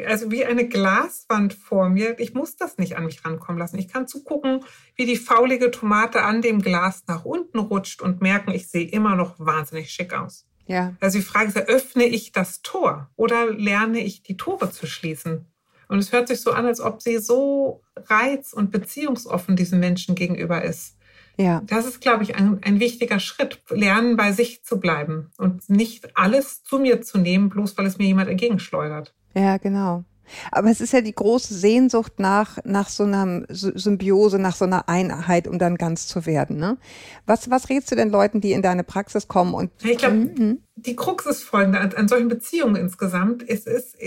also 0.07 0.31
wie 0.31 0.45
eine 0.45 0.67
Glaswand 0.67 1.53
vor 1.53 1.89
mir. 1.89 2.19
Ich 2.19 2.33
muss 2.33 2.55
das 2.55 2.77
nicht 2.77 2.95
an 2.95 3.05
mich 3.05 3.25
rankommen 3.25 3.59
lassen. 3.59 3.77
Ich 3.77 3.89
kann 3.89 4.07
zugucken, 4.07 4.63
wie 4.95 5.05
die 5.05 5.17
faulige 5.17 5.71
Tomate 5.71 6.21
an 6.21 6.41
dem 6.41 6.61
Glas 6.61 7.03
nach 7.07 7.25
unten 7.25 7.59
rutscht 7.59 8.01
und 8.01 8.21
merken, 8.21 8.51
ich 8.51 8.69
sehe 8.69 8.87
immer 8.87 9.15
noch 9.15 9.39
wahnsinnig 9.39 9.91
schick 9.91 10.13
aus. 10.13 10.47
Ja. 10.65 10.95
Also 11.01 11.17
die 11.17 11.25
Frage 11.25 11.49
ist, 11.49 11.57
öffne 11.57 12.05
ich 12.05 12.31
das 12.31 12.61
Tor 12.61 13.09
oder 13.15 13.51
lerne 13.51 13.99
ich 13.99 14.23
die 14.23 14.37
Tore 14.37 14.71
zu 14.71 14.87
schließen? 14.87 15.47
Und 15.89 15.99
es 15.99 16.13
hört 16.13 16.29
sich 16.29 16.39
so 16.39 16.51
an, 16.51 16.65
als 16.65 16.79
ob 16.79 17.01
sie 17.01 17.17
so 17.17 17.81
reiz- 17.97 18.53
und 18.53 18.71
beziehungsoffen 18.71 19.57
diesen 19.57 19.81
Menschen 19.81 20.15
gegenüber 20.15 20.63
ist. 20.63 20.95
Ja. 21.37 21.61
Das 21.65 21.85
ist, 21.87 22.01
glaube 22.01 22.23
ich, 22.23 22.35
ein, 22.35 22.59
ein 22.63 22.79
wichtiger 22.79 23.19
Schritt, 23.19 23.61
lernen, 23.69 24.17
bei 24.17 24.31
sich 24.31 24.63
zu 24.63 24.79
bleiben 24.79 25.31
und 25.37 25.69
nicht 25.69 26.15
alles 26.17 26.63
zu 26.63 26.79
mir 26.79 27.01
zu 27.01 27.17
nehmen, 27.17 27.49
bloß 27.49 27.77
weil 27.77 27.85
es 27.85 27.97
mir 27.97 28.05
jemand 28.05 28.29
entgegenschleudert. 28.29 29.13
Ja, 29.33 29.57
genau. 29.57 30.03
Aber 30.51 30.69
es 30.69 30.81
ist 30.81 30.93
ja 30.93 31.01
die 31.01 31.13
große 31.13 31.53
Sehnsucht 31.53 32.13
nach, 32.19 32.57
nach 32.63 32.89
so 32.89 33.03
einer 33.03 33.43
Symbiose, 33.49 34.39
nach 34.39 34.55
so 34.55 34.65
einer 34.65 34.87
Einheit, 34.87 35.47
um 35.47 35.59
dann 35.59 35.75
ganz 35.75 36.07
zu 36.07 36.25
werden. 36.25 36.57
Ne? 36.57 36.77
Was, 37.25 37.49
was 37.49 37.69
rätst 37.69 37.91
du 37.91 37.95
denn 37.95 38.09
Leuten, 38.09 38.41
die 38.41 38.53
in 38.53 38.61
deine 38.61 38.83
Praxis 38.83 39.27
kommen? 39.27 39.53
Und 39.53 39.71
ich 39.83 39.97
glaube, 39.97 40.15
mhm. 40.15 40.59
die 40.75 40.95
Krux 40.95 41.25
ist 41.25 41.43
folgende 41.43 41.79
an, 41.79 41.93
an 41.93 42.07
solchen 42.07 42.27
Beziehungen 42.27 42.75
insgesamt. 42.75 43.47
Es 43.47 43.65
ist, 43.65 43.97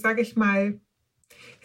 sage 0.00 0.22
ich 0.22 0.36
mal, 0.36 0.80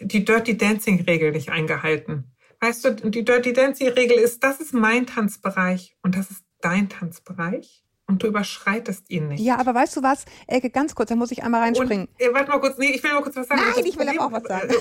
die 0.00 0.24
Dirty 0.24 0.56
Dancing 0.56 1.00
Regel 1.02 1.32
nicht 1.32 1.50
eingehalten. 1.50 2.32
Weißt 2.60 2.84
du, 2.84 2.90
die 3.10 3.24
Dirty 3.24 3.52
Dancing 3.52 3.88
Regel 3.88 4.18
ist, 4.18 4.44
das 4.44 4.60
ist 4.60 4.74
mein 4.74 5.06
Tanzbereich 5.06 5.96
und 6.02 6.16
das 6.16 6.30
ist 6.30 6.44
dein 6.60 6.88
Tanzbereich 6.90 7.84
und 8.10 8.22
du 8.22 8.26
überschreitest 8.26 9.08
ihn 9.08 9.28
nicht. 9.28 9.40
Ja, 9.40 9.58
aber 9.58 9.74
weißt 9.74 9.96
du 9.96 10.02
was, 10.02 10.24
Elke, 10.46 10.68
ganz 10.68 10.94
kurz, 10.94 11.08
da 11.08 11.16
muss 11.16 11.30
ich 11.30 11.42
einmal 11.42 11.62
reinspringen. 11.62 12.06
Und, 12.06 12.20
äh, 12.20 12.34
warte 12.34 12.50
mal 12.50 12.58
kurz, 12.58 12.76
nee, 12.76 12.90
ich 12.90 13.02
will 13.02 13.12
mal 13.12 13.22
kurz 13.22 13.36
was 13.36 13.46
sagen. 13.48 13.62
Nein, 13.74 13.86
ich 13.86 13.98
will 13.98 14.08
aber 14.08 14.26
auch 14.26 14.32
was 14.32 14.42
sagen. 14.42 14.74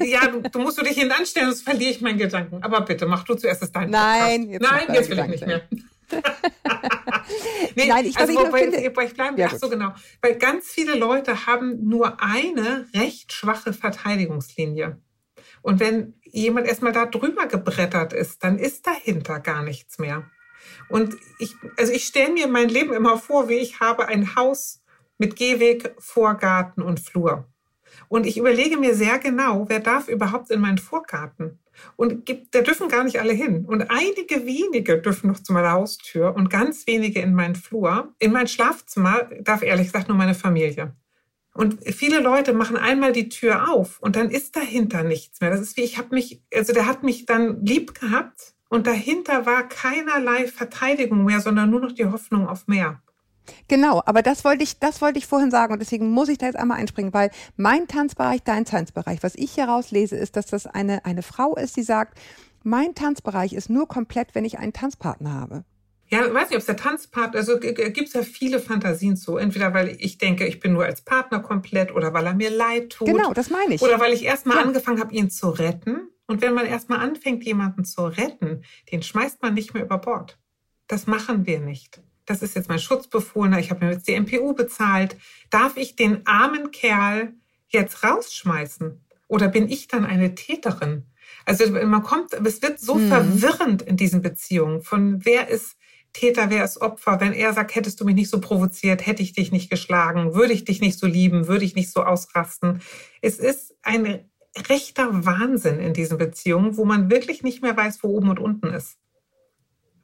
Äh, 0.00 0.06
ja, 0.06 0.26
du, 0.26 0.40
du 0.40 0.58
musst 0.60 0.78
du 0.78 0.82
dich 0.82 0.96
hinten 0.96 1.12
anstellen, 1.12 1.48
sonst 1.48 1.62
verliere 1.62 1.90
ich 1.90 2.00
meinen 2.00 2.18
Gedanken. 2.18 2.62
Aber 2.62 2.80
bitte, 2.80 3.04
mach 3.06 3.24
du 3.24 3.34
zuerst 3.34 3.60
das 3.60 3.72
dein 3.72 3.90
Nein, 3.90 4.48
jetzt 4.48 4.62
Nein, 4.62 4.94
jetzt 4.94 5.10
will 5.10 5.18
ich 5.18 5.26
nicht 5.26 5.46
mehr. 5.46 5.62
nee, 7.74 7.86
Nein, 7.88 8.06
ich, 8.06 8.16
also, 8.16 8.32
ich, 8.32 8.38
wobei, 8.38 8.60
finde, 8.62 8.78
ich 8.78 9.14
bleiben, 9.14 9.36
ja, 9.36 9.50
ach 9.52 9.58
so 9.58 9.68
genau. 9.68 9.92
Weil 10.22 10.36
ganz 10.36 10.68
viele 10.68 10.94
Leute 10.94 11.46
haben 11.46 11.86
nur 11.86 12.22
eine 12.22 12.86
recht 12.94 13.32
schwache 13.32 13.74
Verteidigungslinie. 13.74 14.98
Und 15.68 15.80
wenn 15.80 16.14
jemand 16.24 16.66
erstmal 16.66 16.92
da 16.92 17.04
drüber 17.04 17.44
gebrettert 17.44 18.14
ist, 18.14 18.42
dann 18.42 18.58
ist 18.58 18.86
dahinter 18.86 19.38
gar 19.38 19.62
nichts 19.62 19.98
mehr. 19.98 20.24
Und 20.88 21.14
ich, 21.38 21.56
also 21.76 21.92
ich 21.92 22.06
stelle 22.06 22.32
mir 22.32 22.48
mein 22.48 22.70
Leben 22.70 22.94
immer 22.94 23.18
vor, 23.18 23.50
wie 23.50 23.56
ich 23.56 23.78
habe 23.78 24.08
ein 24.08 24.34
Haus 24.34 24.82
mit 25.18 25.36
Gehweg, 25.36 25.94
Vorgarten 25.98 26.82
und 26.82 27.00
Flur. 27.00 27.52
Und 28.08 28.24
ich 28.24 28.38
überlege 28.38 28.78
mir 28.78 28.94
sehr 28.94 29.18
genau, 29.18 29.68
wer 29.68 29.80
darf 29.80 30.08
überhaupt 30.08 30.50
in 30.50 30.62
meinen 30.62 30.78
Vorgarten? 30.78 31.58
Und 31.96 32.24
gibt, 32.24 32.54
da 32.54 32.62
dürfen 32.62 32.88
gar 32.88 33.04
nicht 33.04 33.20
alle 33.20 33.34
hin. 33.34 33.66
Und 33.66 33.90
einige 33.90 34.46
wenige 34.46 35.02
dürfen 35.02 35.28
noch 35.28 35.42
zu 35.42 35.52
meiner 35.52 35.72
Haustür 35.72 36.34
und 36.34 36.48
ganz 36.48 36.86
wenige 36.86 37.20
in 37.20 37.34
meinen 37.34 37.56
Flur. 37.56 38.14
In 38.18 38.32
mein 38.32 38.48
Schlafzimmer 38.48 39.28
darf 39.42 39.62
ehrlich 39.62 39.88
gesagt 39.88 40.08
nur 40.08 40.16
meine 40.16 40.34
Familie. 40.34 40.96
Und 41.58 41.80
viele 41.92 42.20
Leute 42.20 42.52
machen 42.52 42.76
einmal 42.76 43.10
die 43.10 43.28
Tür 43.28 43.68
auf 43.72 43.98
und 43.98 44.14
dann 44.14 44.30
ist 44.30 44.54
dahinter 44.54 45.02
nichts 45.02 45.40
mehr. 45.40 45.50
Das 45.50 45.58
ist 45.58 45.76
wie, 45.76 45.80
ich 45.80 45.98
habe 45.98 46.14
mich, 46.14 46.40
also 46.54 46.72
der 46.72 46.86
hat 46.86 47.02
mich 47.02 47.26
dann 47.26 47.66
lieb 47.66 47.98
gehabt 47.98 48.54
und 48.68 48.86
dahinter 48.86 49.44
war 49.44 49.68
keinerlei 49.68 50.46
Verteidigung 50.46 51.24
mehr, 51.24 51.40
sondern 51.40 51.68
nur 51.68 51.80
noch 51.80 51.90
die 51.90 52.06
Hoffnung 52.06 52.46
auf 52.46 52.68
mehr. 52.68 53.02
Genau, 53.66 54.00
aber 54.06 54.22
das 54.22 54.44
wollte 54.44 54.62
ich, 54.62 54.78
das 54.78 55.00
wollte 55.00 55.18
ich 55.18 55.26
vorhin 55.26 55.50
sagen 55.50 55.72
und 55.72 55.80
deswegen 55.80 56.10
muss 56.10 56.28
ich 56.28 56.38
da 56.38 56.46
jetzt 56.46 56.58
einmal 56.60 56.78
einspringen, 56.78 57.12
weil 57.12 57.32
mein 57.56 57.88
Tanzbereich, 57.88 58.44
dein 58.44 58.64
Tanzbereich, 58.64 59.24
was 59.24 59.34
ich 59.34 59.50
hier 59.50 59.64
rauslese, 59.64 60.14
ist, 60.14 60.36
dass 60.36 60.46
das 60.46 60.68
eine, 60.68 61.04
eine 61.06 61.22
Frau 61.22 61.56
ist, 61.56 61.76
die 61.76 61.82
sagt, 61.82 62.20
mein 62.62 62.94
Tanzbereich 62.94 63.52
ist 63.52 63.68
nur 63.68 63.88
komplett, 63.88 64.36
wenn 64.36 64.44
ich 64.44 64.60
einen 64.60 64.72
Tanzpartner 64.72 65.34
habe. 65.34 65.64
Ja, 66.10 66.26
ich 66.26 66.32
weiß 66.32 66.48
nicht, 66.48 66.56
ob 66.56 66.60
es 66.60 66.66
der 66.66 66.76
Tanzpartner, 66.76 67.38
also 67.38 67.58
gibt 67.58 67.98
es 67.98 68.12
ja 68.14 68.22
viele 68.22 68.60
Fantasien 68.60 69.16
zu. 69.16 69.36
Entweder 69.36 69.74
weil 69.74 69.96
ich 69.98 70.18
denke, 70.18 70.46
ich 70.46 70.58
bin 70.58 70.72
nur 70.72 70.84
als 70.84 71.02
Partner 71.02 71.40
komplett 71.40 71.94
oder 71.94 72.14
weil 72.14 72.26
er 72.26 72.34
mir 72.34 72.50
leid 72.50 72.90
tut. 72.90 73.08
Genau, 73.08 73.34
das 73.34 73.50
meine 73.50 73.74
ich. 73.74 73.82
Oder 73.82 74.00
weil 74.00 74.12
ich 74.12 74.24
erstmal 74.24 74.56
ja. 74.56 74.62
angefangen 74.62 75.00
habe, 75.00 75.14
ihn 75.14 75.30
zu 75.30 75.50
retten. 75.50 76.08
Und 76.26 76.42
wenn 76.42 76.54
man 76.54 76.66
erstmal 76.66 77.00
anfängt, 77.00 77.44
jemanden 77.44 77.84
zu 77.84 78.06
retten, 78.06 78.62
den 78.90 79.02
schmeißt 79.02 79.42
man 79.42 79.54
nicht 79.54 79.74
mehr 79.74 79.82
über 79.82 79.98
Bord. 79.98 80.38
Das 80.86 81.06
machen 81.06 81.46
wir 81.46 81.60
nicht. 81.60 82.00
Das 82.24 82.42
ist 82.42 82.54
jetzt 82.54 82.68
mein 82.68 82.78
Schutzbefohlener, 82.78 83.58
ich 83.58 83.70
habe 83.70 83.84
mir 83.84 83.92
jetzt 83.92 84.06
die 84.08 84.18
MPU 84.18 84.54
bezahlt. 84.54 85.16
Darf 85.50 85.76
ich 85.76 85.96
den 85.96 86.26
armen 86.26 86.70
Kerl 86.70 87.34
jetzt 87.68 88.04
rausschmeißen? 88.04 89.02
Oder 89.28 89.48
bin 89.48 89.68
ich 89.68 89.88
dann 89.88 90.04
eine 90.04 90.34
Täterin? 90.34 91.04
Also 91.44 91.70
man 91.70 92.02
kommt, 92.02 92.34
es 92.34 92.62
wird 92.62 92.78
so 92.78 92.96
hm. 92.96 93.08
verwirrend 93.08 93.82
in 93.82 93.96
diesen 93.96 94.20
Beziehungen 94.20 94.82
von 94.82 95.24
wer 95.24 95.48
ist 95.48 95.76
Täter, 96.12 96.50
wer 96.50 96.64
ist 96.64 96.80
Opfer? 96.80 97.20
Wenn 97.20 97.32
er 97.32 97.52
sagt, 97.52 97.74
hättest 97.74 98.00
du 98.00 98.04
mich 98.04 98.14
nicht 98.14 98.30
so 98.30 98.40
provoziert, 98.40 99.06
hätte 99.06 99.22
ich 99.22 99.32
dich 99.32 99.52
nicht 99.52 99.70
geschlagen, 99.70 100.34
würde 100.34 100.52
ich 100.52 100.64
dich 100.64 100.80
nicht 100.80 100.98
so 100.98 101.06
lieben, 101.06 101.46
würde 101.46 101.64
ich 101.64 101.74
nicht 101.74 101.92
so 101.92 102.02
ausrasten. 102.02 102.80
Es 103.20 103.38
ist 103.38 103.74
ein 103.82 104.28
rechter 104.68 105.24
Wahnsinn 105.24 105.78
in 105.78 105.92
diesen 105.92 106.18
Beziehungen, 106.18 106.76
wo 106.76 106.84
man 106.84 107.10
wirklich 107.10 107.42
nicht 107.42 107.62
mehr 107.62 107.76
weiß, 107.76 108.02
wo 108.02 108.08
oben 108.08 108.30
und 108.30 108.40
unten 108.40 108.68
ist. 108.68 108.96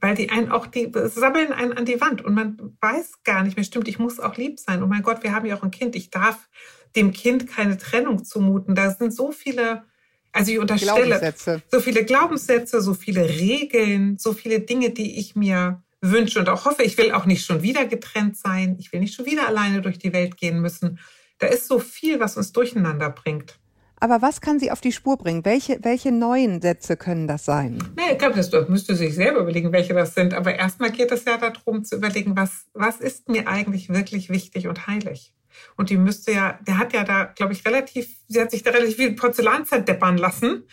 weil 0.05 0.15
die 0.15 0.29
einen 0.29 0.51
auch, 0.53 0.67
die 0.67 0.93
sabbeln 1.07 1.51
einen 1.51 1.73
an 1.73 1.87
die 1.87 1.99
Wand 1.99 2.23
und 2.23 2.35
man 2.35 2.77
weiß 2.83 3.23
gar 3.25 3.43
nicht 3.43 3.57
mehr, 3.57 3.65
stimmt, 3.65 3.89
ich 3.89 3.99
muss 3.99 4.21
auch 4.21 4.37
lieb 4.37 4.61
sein. 4.61 4.83
Oh 4.83 4.87
mein 4.87 5.03
Gott, 5.03 5.23
wir 5.23 5.33
haben 5.33 5.47
ja 5.47 5.57
auch 5.57 5.63
ein 5.63 5.71
Kind, 5.71 5.97
ich 5.97 6.11
darf 6.11 6.51
dem 6.95 7.11
Kind 7.13 7.47
keine 7.49 7.79
Trennung 7.79 8.23
zumuten. 8.23 8.75
Da 8.75 8.91
sind 8.91 9.15
so 9.15 9.33
viele, 9.33 9.85
also 10.31 10.53
ich 10.53 10.59
unterstelle, 10.59 11.35
so 11.69 11.81
viele 11.81 12.05
Glaubenssätze, 12.05 12.83
so 12.83 12.93
viele 12.93 13.27
Regeln, 13.31 14.19
so 14.19 14.35
viele 14.35 14.61
Dinge, 14.61 14.91
die 14.91 15.19
ich 15.19 15.37
mir 15.37 15.83
wünsche 16.11 16.39
und 16.39 16.49
auch 16.49 16.65
hoffe. 16.65 16.83
Ich 16.83 16.97
will 16.99 17.13
auch 17.13 17.27
nicht 17.27 17.45
schon 17.45 17.63
wieder 17.63 17.87
getrennt 17.87 18.37
sein. 18.37 18.77
Ich 18.79 18.93
will 18.93 19.01
nicht 19.01 19.15
schon 19.15 19.27
wieder 19.27 19.49
alleine 19.49 19.83
durch 19.83 19.99
die 19.99 20.13
Welt 20.13 20.37
gehen 20.37 20.61
müssen. 20.61 20.99
Da 21.39 21.47
ist 21.49 21.67
so 21.67 21.79
viel, 21.79 22.21
was 22.21 22.37
uns 22.37 22.53
durcheinander 22.53 23.11
bringt. 23.11 23.59
Aber 24.01 24.21
was 24.21 24.41
kann 24.41 24.59
sie 24.59 24.71
auf 24.71 24.81
die 24.81 24.93
Spur 24.93 25.17
bringen? 25.17 25.45
Welche, 25.45 25.79
welche 25.83 26.13
neuen 26.13 26.61
Sätze 26.61 26.97
können 26.97 27.27
das 27.27 27.45
sein? 27.45 27.79
Nee, 27.97 28.13
ich 28.13 28.19
glaube, 28.19 28.35
das 28.37 28.51
müsste 28.69 28.95
sich 28.95 29.15
selber 29.15 29.41
überlegen, 29.41 29.73
welche 29.73 29.95
das 29.95 30.15
sind. 30.15 30.35
Aber 30.35 30.55
erstmal 30.55 30.91
geht 30.91 31.11
es 31.11 31.25
ja 31.25 31.39
darum 31.39 31.85
zu 31.85 31.97
überlegen, 31.97 32.37
was, 32.37 32.67
was 32.75 33.01
ist 33.01 33.29
mir 33.29 33.49
eigentlich 33.49 33.89
wirklich 33.89 34.29
wichtig 34.29 34.69
und 34.69 34.87
heilig? 34.87 35.33
Und 35.77 35.91
die 35.91 35.97
müsste 35.97 36.33
ja, 36.33 36.59
der 36.67 36.79
hat 36.79 36.93
ja 36.93 37.05
da, 37.05 37.25
glaube 37.25 37.53
ich, 37.53 37.65
relativ, 37.65 38.09
sie 38.29 38.41
hat 38.41 38.51
sich 38.51 38.63
da 38.63 38.71
relativ 38.71 38.97
viel 38.97 39.13
Porzellanzeit 39.13 39.89
deppern 39.89 40.19
lassen. 40.19 40.65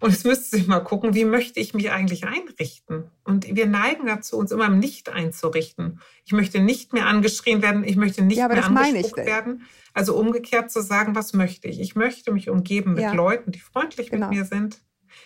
Und 0.00 0.10
es 0.10 0.24
müsste 0.24 0.56
sich 0.56 0.66
mal 0.68 0.80
gucken, 0.80 1.14
wie 1.14 1.24
möchte 1.24 1.58
ich 1.58 1.74
mich 1.74 1.90
eigentlich 1.90 2.24
einrichten? 2.24 3.10
Und 3.24 3.54
wir 3.54 3.66
neigen 3.66 4.06
dazu, 4.06 4.38
uns 4.38 4.52
immer 4.52 4.66
im 4.66 4.78
Nicht 4.78 5.08
einzurichten. 5.08 6.00
Ich 6.24 6.32
möchte 6.32 6.60
nicht 6.60 6.92
mehr 6.92 7.06
angeschrien 7.06 7.62
werden, 7.62 7.82
ich 7.84 7.96
möchte 7.96 8.22
nicht 8.22 8.38
ja, 8.38 8.48
mehr 8.48 8.64
angespuckt 8.64 9.16
werden. 9.16 9.62
Also 9.94 10.16
umgekehrt 10.16 10.70
zu 10.70 10.80
sagen, 10.80 11.16
was 11.16 11.32
möchte 11.32 11.66
ich? 11.66 11.80
Ich 11.80 11.96
möchte 11.96 12.32
mich 12.32 12.48
umgeben 12.48 12.94
mit 12.94 13.02
ja. 13.02 13.12
Leuten, 13.12 13.50
die 13.50 13.58
freundlich 13.58 14.10
genau. 14.10 14.28
mit 14.28 14.38
mir 14.38 14.44
sind. 14.44 14.78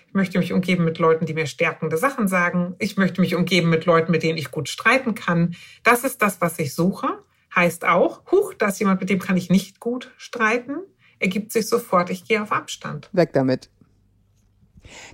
Ich 0.07 0.15
möchte 0.15 0.39
mich 0.39 0.53
umgeben 0.53 0.85
mit 0.85 0.99
Leuten, 0.99 1.27
die 1.27 1.35
mir 1.35 1.47
stärkende 1.47 1.99
Sachen 1.99 2.29
sagen. 2.29 2.75
Ich 2.79 2.97
möchte 2.97 3.21
mich 3.21 3.35
umgeben 3.35 3.69
mit 3.69 3.85
Leuten, 3.85 4.11
mit 4.11 4.23
denen 4.23 4.39
ich 4.39 4.51
gut 4.51 4.71
streiten 4.71 5.15
kann. 5.15 5.55
Das 5.83 6.05
ist 6.05 6.23
das, 6.23 6.41
was 6.41 6.59
ich 6.59 6.75
suche. 6.75 7.19
Heißt 7.55 7.85
auch, 7.85 8.23
huch, 8.31 8.55
da 8.55 8.69
ist 8.69 8.79
jemand, 8.79 9.01
mit 9.01 9.11
dem 9.11 9.19
kann 9.19 9.37
ich 9.37 9.51
nicht 9.51 9.81
gut 9.81 10.13
streiten. 10.17 10.79
Ergibt 11.19 11.53
sich 11.53 11.69
sofort, 11.69 12.09
ich 12.09 12.25
gehe 12.25 12.43
auf 12.43 12.53
Abstand. 12.53 13.11
Weg 13.13 13.33
damit. 13.35 13.69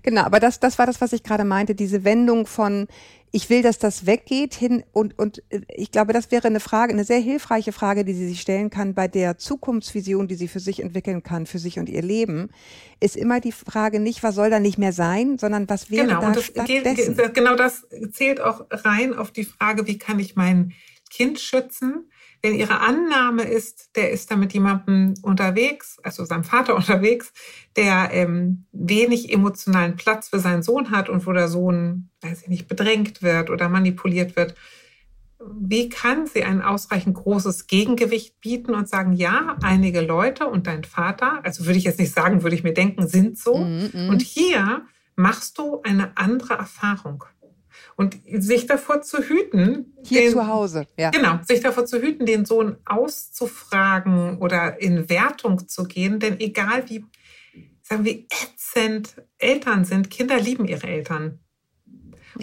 Genau, 0.03 0.23
aber 0.23 0.41
das, 0.41 0.61
das 0.61 0.79
war 0.79 0.87
das, 0.87 1.01
was 1.01 1.13
ich 1.13 1.23
gerade 1.23 1.45
meinte, 1.45 1.75
diese 1.75 2.05
Wendung 2.05 2.47
von, 2.47 2.89
ich 3.31 3.51
will, 3.51 3.63
dass 3.63 3.79
das 3.79 4.07
weggeht 4.07 4.55
hin 4.55 4.85
und, 4.93 5.19
und 5.19 5.43
äh, 5.51 5.61
ich 5.69 5.91
glaube, 5.91 6.13
das 6.13 6.31
wäre 6.31 6.49
eine 6.49 6.61
Frage, 6.61 6.93
eine 6.93 7.05
sehr 7.05 7.19
hilfreiche 7.19 7.73
Frage, 7.73 8.05
die 8.05 8.15
sie 8.15 8.29
sich 8.29 8.41
stellen 8.41 8.71
kann 8.71 8.95
bei 8.95 9.09
der 9.09 9.39
Zukunftsvision, 9.39 10.29
die 10.29 10.35
sie 10.35 10.49
für 10.49 10.61
sich 10.61 10.81
entwickeln 10.81 11.23
kann, 11.23 11.47
für 11.47 11.59
sich 11.59 11.79
und 11.79 11.89
ihr 11.89 12.03
Leben, 12.03 12.51
ist 13.01 13.17
immer 13.17 13.41
die 13.41 13.53
Frage 13.53 14.01
nicht, 14.01 14.23
was 14.23 14.35
soll 14.35 14.51
da 14.51 14.61
nicht 14.61 14.79
mehr 14.79 14.93
sein, 14.93 15.39
sondern 15.39 15.69
was 15.69 15.91
wäre 15.91 16.07
genau, 16.07 16.21
da 16.21 16.27
und 16.29 16.37
das 16.37 16.45
stattdessen? 16.45 17.17
Geht, 17.17 17.35
genau 17.35 17.55
das 17.57 17.87
zählt 18.13 18.41
auch 18.41 18.67
rein 18.71 19.15
auf 19.15 19.31
die 19.31 19.45
Frage, 19.45 19.87
wie 19.87 19.99
kann 19.99 20.19
ich 20.19 20.37
mein 20.37 20.73
Kind 21.11 21.39
schützen? 21.39 22.11
Wenn 22.41 22.55
ihre 22.55 22.81
Annahme 22.81 23.43
ist, 23.43 23.97
der 23.97 24.11
ist 24.11 24.31
da 24.31 24.37
mit 24.37 24.53
jemandem 24.53 25.15
unterwegs, 25.23 25.99
also 26.03 26.25
seinem 26.25 26.45
Vater 26.45 26.77
unterwegs, 26.77 27.33
der 27.77 28.11
ähm, 28.13 28.67
wenig 28.73 29.33
emotionalen 29.33 29.97
Platz 29.97 30.29
für 30.29 30.39
seinen 30.39 30.63
Sohn 30.63 30.91
hat 30.91 31.09
und 31.09 31.27
wo 31.27 31.33
der 31.33 31.49
Sohn, 31.49 32.11
weiß 32.21 32.43
ich 32.43 32.49
nicht, 32.49 32.69
bedrängt 32.69 33.23
wird 33.23 33.51
oder 33.51 33.69
manipuliert 33.69 34.37
wird, 34.37 34.55
wie 35.41 35.89
kann 35.89 36.27
sie 36.27 36.43
ein 36.43 36.63
ausreichend 36.63 37.15
großes 37.15 37.69
Gegengewicht 37.69 38.41
bieten 38.41 38.75
und 38.75 38.89
sagen, 38.89 39.13
ja, 39.13 39.57
einige 39.63 40.01
Leute 40.01 40.47
und 40.47 40.67
dein 40.67 40.85
Vater, 40.85 41.41
also 41.45 41.67
würde 41.67 41.79
ich 41.79 41.85
jetzt 41.85 42.01
nicht 42.01 42.13
sagen, 42.13 42.43
würde 42.43 42.57
ich 42.57 42.65
mir 42.65 42.75
denken, 42.75 43.07
sind 43.07 43.39
so. 43.39 43.57
Mm 43.57 43.91
-mm. 43.93 44.09
Und 44.09 44.23
hier 44.23 44.83
machst 45.15 45.59
du 45.59 45.81
eine 45.83 46.17
andere 46.17 46.55
Erfahrung. 46.55 47.25
Und 47.97 48.17
sich 48.31 48.67
davor 48.67 49.03
zu 49.03 49.19
hüten. 49.19 49.97
Hier 50.05 50.23
den, 50.23 50.33
zu 50.33 50.47
Hause, 50.47 50.87
ja. 50.97 51.11
Genau, 51.11 51.41
sich 51.47 51.61
davor 51.61 51.85
zu 51.85 52.01
hüten, 52.01 52.27
den 52.27 52.45
Sohn 52.45 52.77
auszufragen 52.85 54.39
oder 54.39 54.81
in 54.81 55.09
Wertung 55.09 55.67
zu 55.69 55.85
gehen. 55.85 56.21
Denn 56.21 56.39
egal 56.39 56.89
wie, 56.89 57.05
sagen 57.83 58.05
wir, 58.05 58.25
ätzend 58.31 59.17
Eltern 59.39 59.85
sind, 59.85 60.11
Kinder 60.11 60.39
lieben 60.39 60.67
ihre 60.67 60.87
Eltern. 60.87 61.41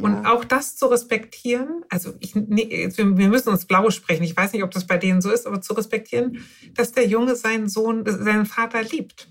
Und 0.01 0.23
ja. 0.23 0.33
auch 0.33 0.43
das 0.43 0.75
zu 0.75 0.87
respektieren, 0.87 1.85
also 1.89 2.13
ich, 2.19 2.35
nee, 2.35 2.89
wir 2.95 3.29
müssen 3.29 3.49
uns 3.49 3.65
blau 3.65 3.89
sprechen, 3.91 4.23
ich 4.23 4.35
weiß 4.35 4.51
nicht, 4.51 4.63
ob 4.63 4.71
das 4.71 4.85
bei 4.85 4.97
denen 4.97 5.21
so 5.21 5.31
ist, 5.31 5.47
aber 5.47 5.61
zu 5.61 5.73
respektieren, 5.73 6.43
dass 6.73 6.91
der 6.91 7.07
Junge 7.07 7.35
seinen 7.35 7.69
Sohn, 7.69 8.03
seinen 8.05 8.45
Vater 8.45 8.83
liebt. 8.83 9.29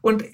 Und 0.00 0.24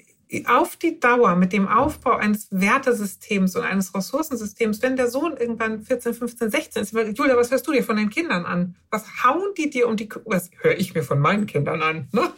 auf 0.45 0.75
die 0.75 0.99
Dauer 0.99 1.35
mit 1.35 1.53
dem 1.53 1.67
Aufbau 1.67 2.15
eines 2.15 2.47
Wertesystems 2.51 3.55
und 3.55 3.63
eines 3.63 3.95
Ressourcensystems, 3.95 4.81
wenn 4.81 4.95
der 4.95 5.09
Sohn 5.09 5.35
irgendwann 5.37 5.81
14, 5.81 6.13
15, 6.13 6.51
16 6.51 6.81
ist, 6.83 6.93
Julia, 7.17 7.35
was 7.35 7.49
hörst 7.49 7.67
du 7.67 7.71
dir 7.71 7.83
von 7.83 7.97
den 7.97 8.09
Kindern 8.09 8.45
an? 8.45 8.75
Was 8.91 9.23
hauen 9.23 9.53
die 9.57 9.69
dir 9.69 9.87
um 9.87 9.97
die, 9.97 10.07
was 10.25 10.51
höre 10.61 10.77
ich 10.77 10.93
mir 10.93 11.03
von 11.03 11.19
meinen 11.19 11.47
Kindern 11.47 11.81
an? 11.81 12.07
Ne? 12.11 12.31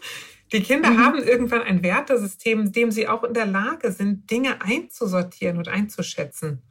Die 0.53 0.61
Kinder 0.61 0.91
mhm. 0.91 1.05
haben 1.05 1.23
irgendwann 1.23 1.61
ein 1.61 1.83
Wertesystem, 1.83 2.71
dem 2.71 2.91
sie 2.91 3.07
auch 3.07 3.23
in 3.23 3.33
der 3.33 3.45
Lage 3.45 3.91
sind, 3.91 4.29
Dinge 4.29 4.61
einzusortieren 4.61 5.57
und 5.57 5.67
einzuschätzen. 5.67 6.61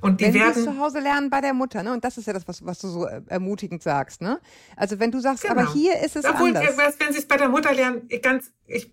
Und 0.00 0.20
die 0.20 0.26
wenn 0.26 0.34
werden 0.34 0.64
zu 0.64 0.78
Hause 0.78 1.00
lernen 1.00 1.30
bei 1.30 1.40
der 1.40 1.54
Mutter, 1.54 1.82
ne? 1.82 1.92
Und 1.92 2.04
das 2.04 2.18
ist 2.18 2.26
ja 2.26 2.32
das, 2.32 2.46
was, 2.46 2.64
was 2.64 2.78
du 2.78 2.88
so 2.88 3.06
äh, 3.06 3.22
ermutigend 3.26 3.82
sagst, 3.82 4.22
ne? 4.22 4.40
Also 4.76 4.98
wenn 4.98 5.10
du 5.10 5.20
sagst, 5.20 5.42
genau. 5.42 5.60
aber 5.60 5.72
hier 5.72 6.00
ist 6.00 6.16
es 6.16 6.24
Obwohl, 6.24 6.56
anders. 6.56 6.76
Wenn 6.98 7.12
sie 7.12 7.18
es 7.18 7.28
bei 7.28 7.36
der 7.36 7.48
Mutter 7.48 7.72
lernen, 7.72 8.08
ganz, 8.22 8.52
ich, 8.66 8.92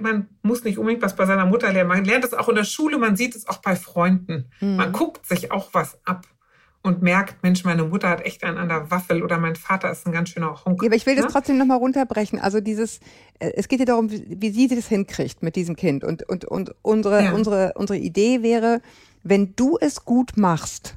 man 0.00 0.28
muss 0.42 0.64
nicht 0.64 0.78
unbedingt 0.78 1.02
was 1.02 1.16
bei 1.16 1.26
seiner 1.26 1.46
Mutter 1.46 1.72
lernen. 1.72 1.88
Man 1.88 2.04
lernt 2.04 2.24
es 2.24 2.34
auch 2.34 2.48
in 2.48 2.54
der 2.54 2.64
Schule, 2.64 2.98
man 2.98 3.16
sieht 3.16 3.34
es 3.34 3.48
auch 3.48 3.58
bei 3.58 3.76
Freunden. 3.76 4.50
Mhm. 4.60 4.76
Man 4.76 4.92
guckt 4.92 5.26
sich 5.26 5.52
auch 5.52 5.68
was 5.72 5.98
ab 6.04 6.26
und 6.82 7.02
merkt, 7.02 7.42
Mensch, 7.42 7.64
meine 7.64 7.84
Mutter 7.84 8.08
hat 8.08 8.24
echt 8.24 8.44
einen 8.44 8.56
an 8.56 8.68
der 8.68 8.90
Waffel 8.90 9.22
oder 9.22 9.38
mein 9.38 9.56
Vater 9.56 9.90
ist 9.90 10.06
ein 10.06 10.12
ganz 10.12 10.30
schöner 10.30 10.64
Honk. 10.64 10.82
Ja, 10.82 10.88
aber 10.88 10.96
ich 10.96 11.06
will 11.06 11.16
das 11.16 11.26
ne? 11.26 11.30
trotzdem 11.30 11.58
nochmal 11.58 11.78
runterbrechen. 11.78 12.38
Also 12.38 12.60
dieses, 12.60 13.00
äh, 13.38 13.52
es 13.56 13.68
geht 13.68 13.80
ja 13.80 13.84
darum, 13.84 14.10
wie, 14.10 14.36
wie 14.40 14.50
sie 14.50 14.74
das 14.74 14.88
hinkriegt 14.88 15.42
mit 15.42 15.56
diesem 15.56 15.76
Kind. 15.76 16.04
Und, 16.04 16.22
und, 16.28 16.44
und 16.44 16.74
unsere, 16.82 17.24
ja. 17.24 17.32
unsere, 17.32 17.72
unsere 17.74 17.98
Idee 17.98 18.42
wäre, 18.42 18.80
wenn 19.22 19.54
du 19.56 19.78
es 19.80 20.04
gut 20.04 20.36
machst 20.36 20.96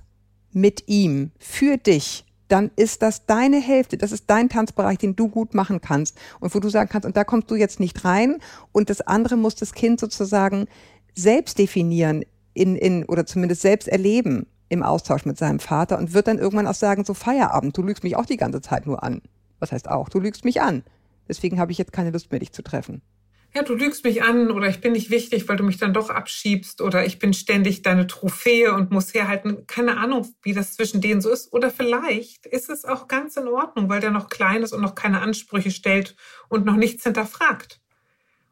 mit 0.51 0.87
ihm, 0.87 1.31
für 1.39 1.77
dich, 1.77 2.25
dann 2.47 2.69
ist 2.75 3.01
das 3.01 3.25
deine 3.25 3.61
Hälfte, 3.61 3.97
das 3.97 4.11
ist 4.11 4.25
dein 4.27 4.49
Tanzbereich, 4.49 4.97
den 4.97 5.15
du 5.15 5.29
gut 5.29 5.53
machen 5.53 5.79
kannst 5.79 6.17
und 6.41 6.53
wo 6.53 6.59
du 6.59 6.69
sagen 6.69 6.89
kannst, 6.89 7.05
und 7.05 7.15
da 7.15 7.23
kommst 7.23 7.49
du 7.49 7.55
jetzt 7.55 7.79
nicht 7.79 8.03
rein 8.03 8.39
und 8.73 8.89
das 8.89 9.01
andere 9.01 9.37
muss 9.37 9.55
das 9.55 9.73
Kind 9.73 9.99
sozusagen 9.99 10.67
selbst 11.15 11.57
definieren 11.59 12.25
in, 12.53 12.75
in, 12.75 13.05
oder 13.05 13.25
zumindest 13.25 13.61
selbst 13.61 13.87
erleben 13.87 14.47
im 14.67 14.83
Austausch 14.83 15.25
mit 15.25 15.37
seinem 15.37 15.59
Vater 15.59 15.97
und 15.97 16.13
wird 16.13 16.27
dann 16.27 16.39
irgendwann 16.39 16.67
auch 16.67 16.73
sagen, 16.73 17.05
so 17.05 17.13
Feierabend, 17.13 17.77
du 17.77 17.83
lügst 17.83 18.03
mich 18.03 18.17
auch 18.17 18.25
die 18.25 18.37
ganze 18.37 18.61
Zeit 18.61 18.85
nur 18.85 19.03
an. 19.03 19.21
Was 19.59 19.71
heißt 19.71 19.89
auch, 19.89 20.09
du 20.09 20.19
lügst 20.19 20.43
mich 20.43 20.61
an. 20.61 20.83
Deswegen 21.27 21.59
habe 21.59 21.71
ich 21.71 21.77
jetzt 21.77 21.93
keine 21.93 22.11
Lust 22.11 22.31
mehr, 22.31 22.39
dich 22.39 22.51
zu 22.51 22.63
treffen 22.63 23.01
ja, 23.53 23.63
du 23.63 23.75
lügst 23.75 24.05
mich 24.05 24.23
an 24.23 24.49
oder 24.49 24.67
ich 24.69 24.79
bin 24.79 24.93
nicht 24.93 25.09
wichtig, 25.09 25.49
weil 25.49 25.57
du 25.57 25.63
mich 25.63 25.77
dann 25.77 25.93
doch 25.93 26.09
abschiebst 26.09 26.81
oder 26.81 27.05
ich 27.05 27.19
bin 27.19 27.33
ständig 27.33 27.81
deine 27.81 28.07
Trophäe 28.07 28.73
und 28.73 28.91
muss 28.91 29.13
herhalten. 29.13 29.67
Keine 29.67 29.97
Ahnung, 29.97 30.33
wie 30.41 30.53
das 30.53 30.75
zwischen 30.75 31.01
denen 31.01 31.19
so 31.19 31.29
ist. 31.29 31.51
Oder 31.51 31.69
vielleicht 31.69 32.45
ist 32.45 32.69
es 32.69 32.85
auch 32.85 33.09
ganz 33.09 33.35
in 33.35 33.47
Ordnung, 33.47 33.89
weil 33.89 33.99
der 33.99 34.11
noch 34.11 34.29
klein 34.29 34.63
ist 34.63 34.71
und 34.71 34.81
noch 34.81 34.95
keine 34.95 35.21
Ansprüche 35.21 35.71
stellt 35.71 36.15
und 36.47 36.65
noch 36.65 36.77
nichts 36.77 37.03
hinterfragt. 37.03 37.81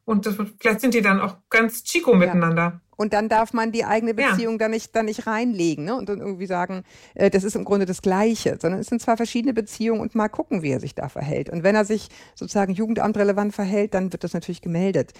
Und 0.03 0.25
das, 0.25 0.35
vielleicht 0.59 0.81
sind 0.81 0.93
die 0.93 1.01
dann 1.01 1.21
auch 1.21 1.37
ganz 1.49 1.83
chico 1.83 2.13
miteinander. 2.15 2.81
Und 2.99 3.13
dann 3.13 3.29
darf 3.29 3.53
man 3.53 3.71
die 3.71 3.85
eigene 3.85 4.13
Beziehung 4.13 4.55
ja. 4.55 4.57
da, 4.57 4.67
nicht, 4.67 4.93
da 4.93 5.03
nicht 5.03 5.25
reinlegen 5.25 5.85
ne? 5.85 5.95
und 5.95 6.09
dann 6.09 6.19
irgendwie 6.19 6.47
sagen, 6.47 6.83
äh, 7.15 7.29
das 7.29 7.45
ist 7.45 7.55
im 7.55 7.63
Grunde 7.63 7.85
das 7.85 8.01
Gleiche, 8.01 8.57
sondern 8.61 8.81
es 8.81 8.87
sind 8.87 9.01
zwar 9.01 9.15
verschiedene 9.15 9.53
Beziehungen 9.53 10.01
und 10.01 10.15
mal 10.15 10.27
gucken, 10.27 10.63
wie 10.63 10.71
er 10.71 10.81
sich 10.81 10.95
da 10.95 11.07
verhält. 11.07 11.49
Und 11.49 11.63
wenn 11.63 11.75
er 11.75 11.85
sich 11.85 12.09
sozusagen 12.35 12.73
jugendamtrelevant 12.73 13.55
verhält, 13.55 13.93
dann 13.93 14.11
wird 14.11 14.25
das 14.25 14.33
natürlich 14.33 14.61
gemeldet. 14.61 15.13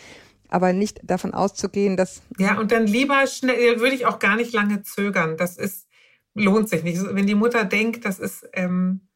Aber 0.50 0.74
nicht 0.74 1.00
davon 1.04 1.34
auszugehen, 1.34 1.96
dass. 1.96 2.22
Ja, 2.38 2.60
und 2.60 2.74
dann 2.74 2.86
lieber 2.86 3.26
schnell, 3.28 3.80
würde 3.80 3.96
ich 3.96 4.06
auch 4.06 4.20
gar 4.20 4.36
nicht 4.36 4.52
lange 4.52 4.82
zögern. 4.82 5.38
Das 5.38 5.56
ist, 5.56 5.88
lohnt 6.34 6.68
sich 6.68 6.84
nicht. 6.84 7.02
Wenn 7.02 7.28
die 7.28 7.36
Mutter 7.36 7.64
denkt, 7.64 8.04
das 8.04 8.20
ist, 8.20 8.46
ähm, 8.52 9.08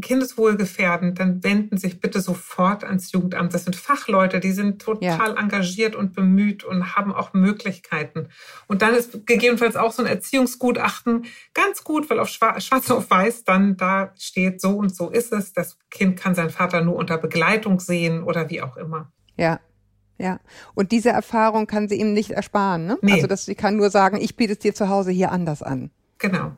kindeswohlgefährdend, 0.00 1.20
dann 1.20 1.44
wenden 1.44 1.78
sich 1.78 2.00
bitte 2.00 2.20
sofort 2.20 2.82
ans 2.82 3.12
Jugendamt. 3.12 3.54
Das 3.54 3.64
sind 3.64 3.76
Fachleute, 3.76 4.40
die 4.40 4.50
sind 4.50 4.82
total 4.82 5.34
ja. 5.34 5.36
engagiert 5.36 5.94
und 5.94 6.14
bemüht 6.14 6.64
und 6.64 6.96
haben 6.96 7.14
auch 7.14 7.32
Möglichkeiten. 7.32 8.28
Und 8.66 8.82
dann 8.82 8.94
ist 8.94 9.26
gegebenenfalls 9.26 9.76
auch 9.76 9.92
so 9.92 10.02
ein 10.02 10.08
Erziehungsgutachten 10.08 11.26
ganz 11.54 11.84
gut, 11.84 12.10
weil 12.10 12.18
auf 12.18 12.28
schwarz 12.28 12.90
auf 12.90 13.10
weiß 13.10 13.44
dann 13.44 13.76
da 13.76 14.12
steht, 14.18 14.60
so 14.60 14.76
und 14.76 14.94
so 14.94 15.10
ist 15.10 15.32
es. 15.32 15.52
Das 15.52 15.78
Kind 15.90 16.18
kann 16.18 16.34
seinen 16.34 16.50
Vater 16.50 16.82
nur 16.82 16.96
unter 16.96 17.16
Begleitung 17.16 17.78
sehen 17.78 18.24
oder 18.24 18.50
wie 18.50 18.62
auch 18.62 18.76
immer. 18.76 19.12
Ja, 19.36 19.60
ja, 20.18 20.40
und 20.74 20.90
diese 20.90 21.10
Erfahrung 21.10 21.68
kann 21.68 21.88
sie 21.88 21.94
ihm 21.94 22.12
nicht 22.12 22.32
ersparen. 22.32 22.86
Ne? 22.86 22.98
Nee. 23.02 23.12
Also 23.12 23.28
dass 23.28 23.44
sie 23.44 23.54
kann 23.54 23.76
nur 23.76 23.90
sagen, 23.90 24.16
ich 24.20 24.34
biete 24.34 24.54
es 24.54 24.58
dir 24.58 24.74
zu 24.74 24.88
Hause 24.88 25.12
hier 25.12 25.30
anders 25.30 25.62
an. 25.62 25.92
Genau. 26.18 26.56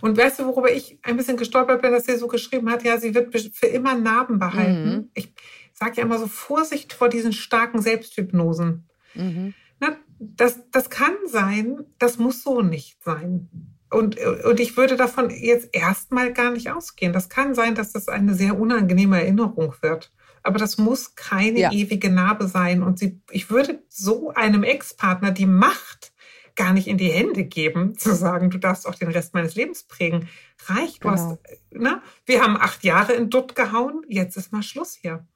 Und 0.00 0.16
weißt 0.16 0.40
du, 0.40 0.46
worüber 0.46 0.72
ich 0.72 0.98
ein 1.02 1.16
bisschen 1.16 1.36
gestolpert 1.36 1.82
bin, 1.82 1.92
dass 1.92 2.06
sie 2.06 2.16
so 2.16 2.28
geschrieben 2.28 2.70
hat, 2.70 2.84
ja, 2.84 2.98
sie 2.98 3.14
wird 3.14 3.34
für 3.54 3.66
immer 3.66 3.94
Narben 3.94 4.38
behalten. 4.38 4.90
Mhm. 4.90 5.10
Ich 5.14 5.32
sage 5.72 5.96
ja 5.96 6.02
immer 6.02 6.18
so 6.18 6.26
Vorsicht 6.26 6.92
vor 6.92 7.08
diesen 7.08 7.32
starken 7.32 7.80
Selbsthypnosen. 7.80 8.88
Mhm. 9.14 9.54
Na, 9.80 9.96
das, 10.18 10.60
das 10.70 10.90
kann 10.90 11.14
sein, 11.26 11.84
das 11.98 12.18
muss 12.18 12.42
so 12.42 12.62
nicht 12.62 13.02
sein. 13.02 13.48
Und, 13.90 14.18
und 14.18 14.58
ich 14.58 14.76
würde 14.76 14.96
davon 14.96 15.28
jetzt 15.30 15.68
erstmal 15.72 16.32
gar 16.32 16.50
nicht 16.52 16.70
ausgehen. 16.70 17.12
Das 17.12 17.28
kann 17.28 17.54
sein, 17.54 17.74
dass 17.74 17.92
das 17.92 18.08
eine 18.08 18.34
sehr 18.34 18.58
unangenehme 18.58 19.20
Erinnerung 19.20 19.74
wird. 19.82 20.12
Aber 20.42 20.58
das 20.58 20.78
muss 20.78 21.14
keine 21.14 21.60
ja. 21.60 21.72
ewige 21.72 22.10
Narbe 22.10 22.48
sein. 22.48 22.82
Und 22.82 22.98
sie, 22.98 23.20
ich 23.30 23.50
würde 23.50 23.82
so 23.88 24.30
einem 24.30 24.62
Ex-Partner 24.62 25.30
die 25.30 25.46
Macht 25.46 26.11
gar 26.56 26.72
nicht 26.72 26.86
in 26.88 26.98
die 26.98 27.10
Hände 27.10 27.44
geben, 27.44 27.96
zu 27.96 28.14
sagen, 28.14 28.50
du 28.50 28.58
darfst 28.58 28.86
auch 28.86 28.94
den 28.94 29.08
Rest 29.08 29.34
meines 29.34 29.54
Lebens 29.54 29.84
prägen. 29.84 30.28
Reicht, 30.66 31.00
genau. 31.00 31.14
hast, 31.14 31.38
ne? 31.70 32.02
Wir 32.26 32.42
haben 32.42 32.56
acht 32.56 32.84
Jahre 32.84 33.12
in 33.14 33.30
Dutt 33.30 33.54
gehauen, 33.54 34.04
jetzt 34.08 34.36
ist 34.36 34.52
mal 34.52 34.62
Schluss 34.62 34.94
hier. 34.94 35.26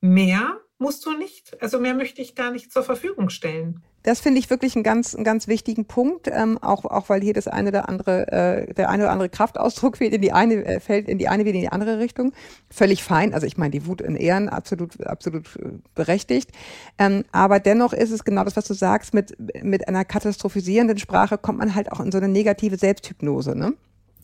Mehr 0.00 0.60
musst 0.78 1.06
du 1.06 1.16
nicht, 1.16 1.60
also 1.62 1.78
mehr 1.78 1.94
möchte 1.94 2.22
ich 2.22 2.34
gar 2.34 2.50
nicht 2.50 2.72
zur 2.72 2.82
Verfügung 2.82 3.30
stellen. 3.30 3.82
Das 4.02 4.20
finde 4.20 4.40
ich 4.40 4.50
wirklich 4.50 4.74
einen 4.74 4.82
ganz, 4.82 5.14
einen 5.14 5.24
ganz 5.24 5.46
wichtigen 5.46 5.84
Punkt, 5.84 6.28
ähm, 6.28 6.58
auch, 6.58 6.84
auch 6.84 7.08
weil 7.08 7.20
hier 7.20 7.34
das 7.34 7.46
eine 7.46 7.68
oder 7.68 7.88
andere, 7.88 8.32
äh, 8.32 8.74
der 8.74 8.88
eine 8.88 9.04
oder 9.04 9.12
andere 9.12 9.28
Kraftausdruck 9.28 9.96
fehlt 9.98 10.12
in 10.12 10.22
die 10.22 10.32
eine, 10.32 10.64
äh, 10.64 10.80
fällt 10.80 11.08
in 11.08 11.18
die 11.18 11.28
eine 11.28 11.44
wie 11.44 11.50
in 11.50 11.60
die 11.60 11.68
andere 11.68 11.98
Richtung. 11.98 12.32
Völlig 12.70 13.02
fein. 13.04 13.32
Also 13.32 13.46
ich 13.46 13.56
meine, 13.56 13.70
die 13.70 13.86
Wut 13.86 14.00
in 14.00 14.16
Ehren, 14.16 14.48
absolut, 14.48 15.04
absolut 15.06 15.56
äh, 15.56 15.70
berechtigt. 15.94 16.50
Ähm, 16.98 17.24
aber 17.32 17.60
dennoch 17.60 17.92
ist 17.92 18.10
es 18.10 18.24
genau 18.24 18.44
das, 18.44 18.56
was 18.56 18.66
du 18.66 18.74
sagst, 18.74 19.14
mit, 19.14 19.36
mit 19.62 19.86
einer 19.86 20.04
katastrophisierenden 20.04 20.98
Sprache 20.98 21.38
kommt 21.38 21.58
man 21.58 21.74
halt 21.74 21.92
auch 21.92 22.00
in 22.00 22.10
so 22.10 22.18
eine 22.18 22.28
negative 22.28 22.76
Selbsthypnose, 22.76 23.56
ne? 23.56 23.74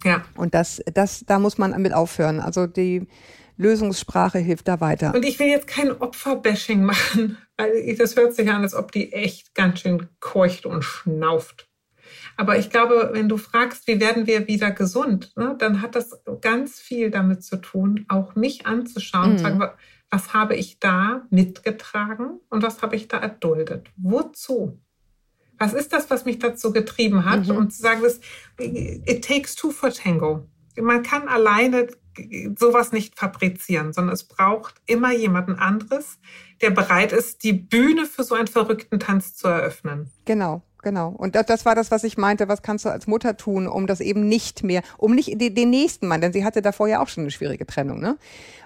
Ja. 0.05 0.23
Und 0.37 0.55
das, 0.55 0.81
das, 0.95 1.25
da 1.27 1.39
muss 1.39 1.59
man 1.59 1.81
mit 1.83 1.93
aufhören. 1.93 2.41
Also 2.41 2.67
die, 2.67 3.09
Lösungssprache 3.59 4.39
hilft 4.39 4.69
da 4.69 4.81
weiter. 4.81 5.15
Und 5.15 5.25
ich 5.25 5.39
will 5.39 5.49
jetzt 5.49 5.67
kein 5.67 5.91
Opferbashing 5.91 6.83
machen, 6.83 7.37
weil 7.57 7.95
das 7.97 8.17
hört 8.17 8.35
sich 8.35 8.49
an, 8.49 8.63
als 8.63 8.75
ob 8.75 8.93
die 8.93 9.13
echt 9.13 9.55
ganz 9.55 9.81
schön 9.81 10.09
keucht 10.21 10.65
und 10.65 10.83
schnauft. 10.83 11.69
Aber 12.37 12.57
ich 12.57 12.71
glaube, 12.71 13.11
wenn 13.13 13.29
du 13.29 13.37
fragst, 13.37 13.87
wie 13.89 14.01
werden 14.01 14.27
wir 14.27 14.47
wieder 14.47 14.71
gesund, 14.71 15.33
ne, 15.37 15.57
dann 15.59 15.83
hat 15.83 15.97
das 15.97 16.23
ganz 16.41 16.79
viel 16.79 17.11
damit 17.11 17.43
zu 17.43 17.57
tun, 17.57 18.07
auch 18.09 18.37
mich 18.37 18.65
anzuschauen 18.65 19.33
und 19.33 19.37
mhm. 19.39 19.39
sagen, 19.39 19.63
was 20.11 20.33
habe 20.33 20.55
ich 20.55 20.79
da 20.79 21.27
mitgetragen 21.31 22.41
und 22.49 22.63
was 22.63 22.81
habe 22.81 22.97
ich 22.97 23.09
da 23.09 23.19
erduldet? 23.19 23.89
Wozu? 23.97 24.81
Was 25.59 25.75
ist 25.75 25.93
das, 25.93 26.09
was 26.11 26.25
mich 26.25 26.39
dazu 26.39 26.73
getrieben 26.73 27.25
hat? 27.25 27.49
Mhm. 27.49 27.57
Und 27.57 27.73
zu 27.73 27.83
sagen, 27.83 28.03
das, 28.03 28.21
it 28.59 29.25
takes 29.27 29.57
two 29.57 29.73
for 29.73 29.91
tango. 29.91 30.47
Man 30.77 31.03
kann 31.03 31.27
alleine 31.27 31.89
sowas 32.59 32.93
nicht 32.93 33.19
fabrizieren, 33.19 33.93
sondern 33.93 34.15
es 34.15 34.25
braucht 34.25 34.77
immer 34.87 35.13
jemanden 35.13 35.55
anderes, 35.55 36.19
der 36.61 36.71
bereit 36.71 37.13
ist, 37.13 37.43
die 37.45 37.53
Bühne 37.53 38.07
für 38.07 38.25
so 38.25 38.35
einen 38.35 38.49
verrückten 38.49 38.99
Tanz 39.01 39.35
zu 39.35 39.49
eröffnen. 39.49 40.11
Genau. 40.25 40.63
Genau. 40.83 41.09
Und 41.09 41.35
das, 41.35 41.47
das 41.47 41.67
war 41.67 41.75
das, 41.75 41.91
was 41.91 42.05
ich 42.05 42.17
meinte. 42.17 42.49
Was 42.49 42.63
kannst 42.63 42.85
du 42.85 42.89
als 42.89 43.09
Mutter 43.09 43.37
tun, 43.37 43.67
um 43.67 43.87
das 43.89 44.01
eben 44.01 44.29
nicht 44.29 44.63
mehr, 44.63 44.83
um 44.97 45.15
nicht 45.15 45.41
den, 45.41 45.55
den 45.55 45.71
nächsten 45.71 46.07
Mann, 46.07 46.21
denn 46.21 46.33
sie 46.33 46.45
hatte 46.45 46.63
davor 46.63 46.87
ja 46.87 47.03
auch 47.03 47.09
schon 47.09 47.25
eine 47.25 47.33
schwierige 47.33 47.67
Trennung, 47.67 47.99
ne? 47.99 48.17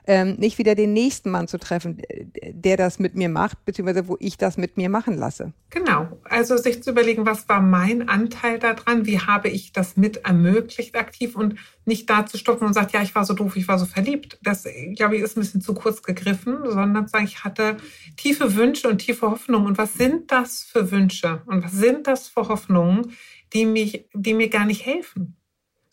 ähm, 0.06 0.34
nicht 0.34 0.58
wieder 0.58 0.74
den 0.74 0.92
nächsten 0.92 1.30
Mann 1.30 1.48
zu 1.48 1.58
treffen, 1.58 2.02
der 2.48 2.76
das 2.76 2.98
mit 2.98 3.14
mir 3.14 3.28
macht, 3.28 3.64
beziehungsweise 3.64 4.08
wo 4.08 4.16
ich 4.20 4.36
das 4.36 4.56
mit 4.56 4.76
mir 4.76 4.88
machen 4.88 5.16
lasse. 5.16 5.52
Genau. 5.70 6.08
Also 6.24 6.56
sich 6.56 6.82
zu 6.82 6.90
überlegen, 6.90 7.24
was 7.24 7.48
war 7.48 7.60
mein 7.60 8.08
Anteil 8.08 8.58
daran? 8.58 9.06
Wie 9.06 9.20
habe 9.20 9.48
ich 9.48 9.72
das 9.72 9.96
mit 9.96 10.18
ermöglicht 10.24 10.96
aktiv 10.96 11.36
und 11.36 11.56
nicht 11.84 12.08
da 12.08 12.26
zu 12.26 12.38
stoppen 12.38 12.66
und 12.66 12.74
sagt, 12.74 12.92
ja, 12.92 13.02
ich 13.02 13.14
war 13.14 13.24
so 13.24 13.34
doof, 13.34 13.56
ich 13.56 13.68
war 13.68 13.78
so 13.78 13.86
verliebt. 13.86 14.38
Das, 14.42 14.66
glaube 14.96 15.16
ich, 15.16 15.22
ist 15.22 15.36
ein 15.36 15.40
bisschen 15.40 15.60
zu 15.60 15.74
kurz 15.74 16.02
gegriffen, 16.02 16.58
sondern 16.64 17.08
sagen, 17.08 17.24
ich 17.24 17.44
hatte 17.44 17.76
tiefe 18.16 18.54
Wünsche 18.56 18.88
und 18.88 18.98
tiefe 18.98 19.30
Hoffnungen. 19.30 19.66
Und 19.66 19.78
was 19.78 19.94
sind 19.94 20.30
das 20.30 20.62
für 20.62 20.90
Wünsche? 20.90 21.42
Und 21.46 21.64
was 21.64 21.72
sind 21.72 22.06
das 22.06 22.28
für 22.28 22.48
Hoffnungen, 22.48 23.12
die 23.52 23.66
mich, 23.66 24.06
die 24.14 24.34
mir 24.34 24.48
gar 24.48 24.64
nicht 24.64 24.86
helfen? 24.86 25.36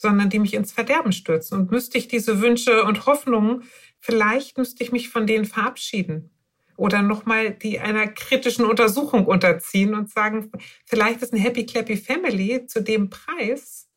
sondern 0.02 0.30
die 0.30 0.40
mich 0.40 0.54
ins 0.54 0.72
Verderben 0.72 1.12
stürzen. 1.12 1.60
Und 1.60 1.72
müsste 1.72 1.98
ich 1.98 2.08
diese 2.08 2.40
Wünsche 2.40 2.86
und 2.86 3.06
Hoffnungen 3.06 3.64
vielleicht 4.00 4.58
müsste 4.58 4.82
ich 4.82 4.92
mich 4.92 5.10
von 5.10 5.28
denen 5.28 5.44
verabschieden 5.46 6.32
oder 6.78 7.02
nochmal 7.02 7.52
die 7.52 7.80
einer 7.80 8.08
kritischen 8.08 8.64
Untersuchung 8.64 9.26
unterziehen 9.26 9.94
und 9.94 10.10
sagen, 10.10 10.52
vielleicht 10.86 11.22
ist 11.22 11.34
eine 11.34 11.42
Happy 11.42 11.66
Clappy 11.66 11.98
Family 11.98 12.66
zu 12.66 12.82
dem 12.82 13.10
Preis 13.10 13.90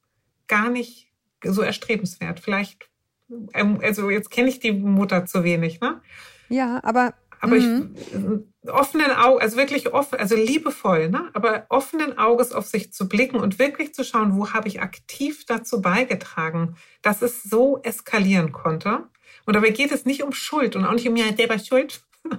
gar 0.48 0.68
nicht 0.68 1.11
so 1.42 1.62
erstrebenswert. 1.62 2.40
Vielleicht, 2.40 2.88
ähm, 3.54 3.80
also 3.82 4.10
jetzt 4.10 4.30
kenne 4.30 4.48
ich 4.48 4.60
die 4.60 4.72
Mutter 4.72 5.26
zu 5.26 5.44
wenig, 5.44 5.80
ne? 5.80 6.00
Ja, 6.48 6.80
aber 6.84 7.14
aber 7.42 7.56
ich, 7.56 7.64
mhm. 7.64 8.46
offenen 8.68 9.10
Augen, 9.10 9.42
also 9.42 9.56
wirklich 9.56 9.92
offen, 9.92 10.16
also 10.20 10.36
liebevoll, 10.36 11.08
ne? 11.08 11.28
aber 11.34 11.66
offenen 11.70 12.16
Auges 12.16 12.52
auf 12.52 12.66
sich 12.66 12.92
zu 12.92 13.08
blicken 13.08 13.36
und 13.36 13.58
wirklich 13.58 13.94
zu 13.94 14.04
schauen, 14.04 14.36
wo 14.36 14.52
habe 14.52 14.68
ich 14.68 14.80
aktiv 14.80 15.44
dazu 15.44 15.82
beigetragen, 15.82 16.76
dass 17.02 17.20
es 17.20 17.42
so 17.42 17.80
eskalieren 17.82 18.52
konnte. 18.52 19.08
Und 19.44 19.54
dabei 19.54 19.70
geht 19.70 19.90
es 19.90 20.04
nicht 20.04 20.22
um 20.22 20.32
Schuld 20.32 20.76
und 20.76 20.84
auch 20.84 20.92
nicht 20.92 21.08
um 21.08 21.16
ja 21.16 21.34
selber 21.36 21.58
Schuld, 21.58 22.04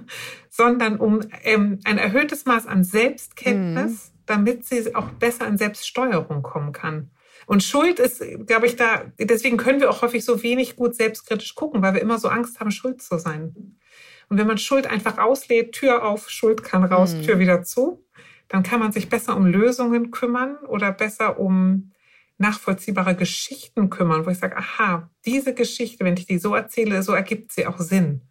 sondern 0.48 0.98
um 0.98 1.20
ähm, 1.42 1.80
ein 1.84 1.98
erhöhtes 1.98 2.46
Maß 2.46 2.66
an 2.66 2.82
Selbstkenntnis, 2.82 3.90
mhm. 3.90 4.18
damit 4.24 4.64
sie 4.64 4.94
auch 4.94 5.10
besser 5.10 5.46
in 5.46 5.58
Selbststeuerung 5.58 6.42
kommen 6.42 6.72
kann. 6.72 7.10
Und 7.46 7.62
Schuld 7.62 7.98
ist, 7.98 8.22
glaube 8.46 8.66
ich, 8.66 8.76
da, 8.76 9.12
deswegen 9.18 9.56
können 9.56 9.80
wir 9.80 9.90
auch 9.90 10.02
häufig 10.02 10.24
so 10.24 10.42
wenig 10.42 10.76
gut 10.76 10.94
selbstkritisch 10.94 11.54
gucken, 11.54 11.82
weil 11.82 11.94
wir 11.94 12.00
immer 12.00 12.18
so 12.18 12.28
Angst 12.28 12.60
haben, 12.60 12.70
schuld 12.70 13.02
zu 13.02 13.18
sein. 13.18 13.78
Und 14.28 14.38
wenn 14.38 14.46
man 14.46 14.58
Schuld 14.58 14.86
einfach 14.86 15.18
auslädt, 15.18 15.72
Tür 15.72 16.04
auf, 16.04 16.30
Schuld 16.30 16.62
kann 16.62 16.84
raus, 16.84 17.14
mhm. 17.14 17.22
Tür 17.22 17.38
wieder 17.38 17.62
zu, 17.62 18.04
dann 18.48 18.62
kann 18.62 18.80
man 18.80 18.92
sich 18.92 19.08
besser 19.08 19.36
um 19.36 19.46
Lösungen 19.46 20.10
kümmern 20.10 20.56
oder 20.66 20.92
besser 20.92 21.38
um 21.38 21.92
nachvollziehbare 22.38 23.14
Geschichten 23.14 23.90
kümmern, 23.90 24.26
wo 24.26 24.30
ich 24.30 24.38
sage, 24.38 24.56
aha, 24.56 25.10
diese 25.24 25.54
Geschichte, 25.54 26.04
wenn 26.04 26.16
ich 26.16 26.26
die 26.26 26.38
so 26.38 26.54
erzähle, 26.54 27.02
so 27.02 27.12
ergibt 27.12 27.52
sie 27.52 27.66
auch 27.66 27.78
Sinn. 27.78 28.22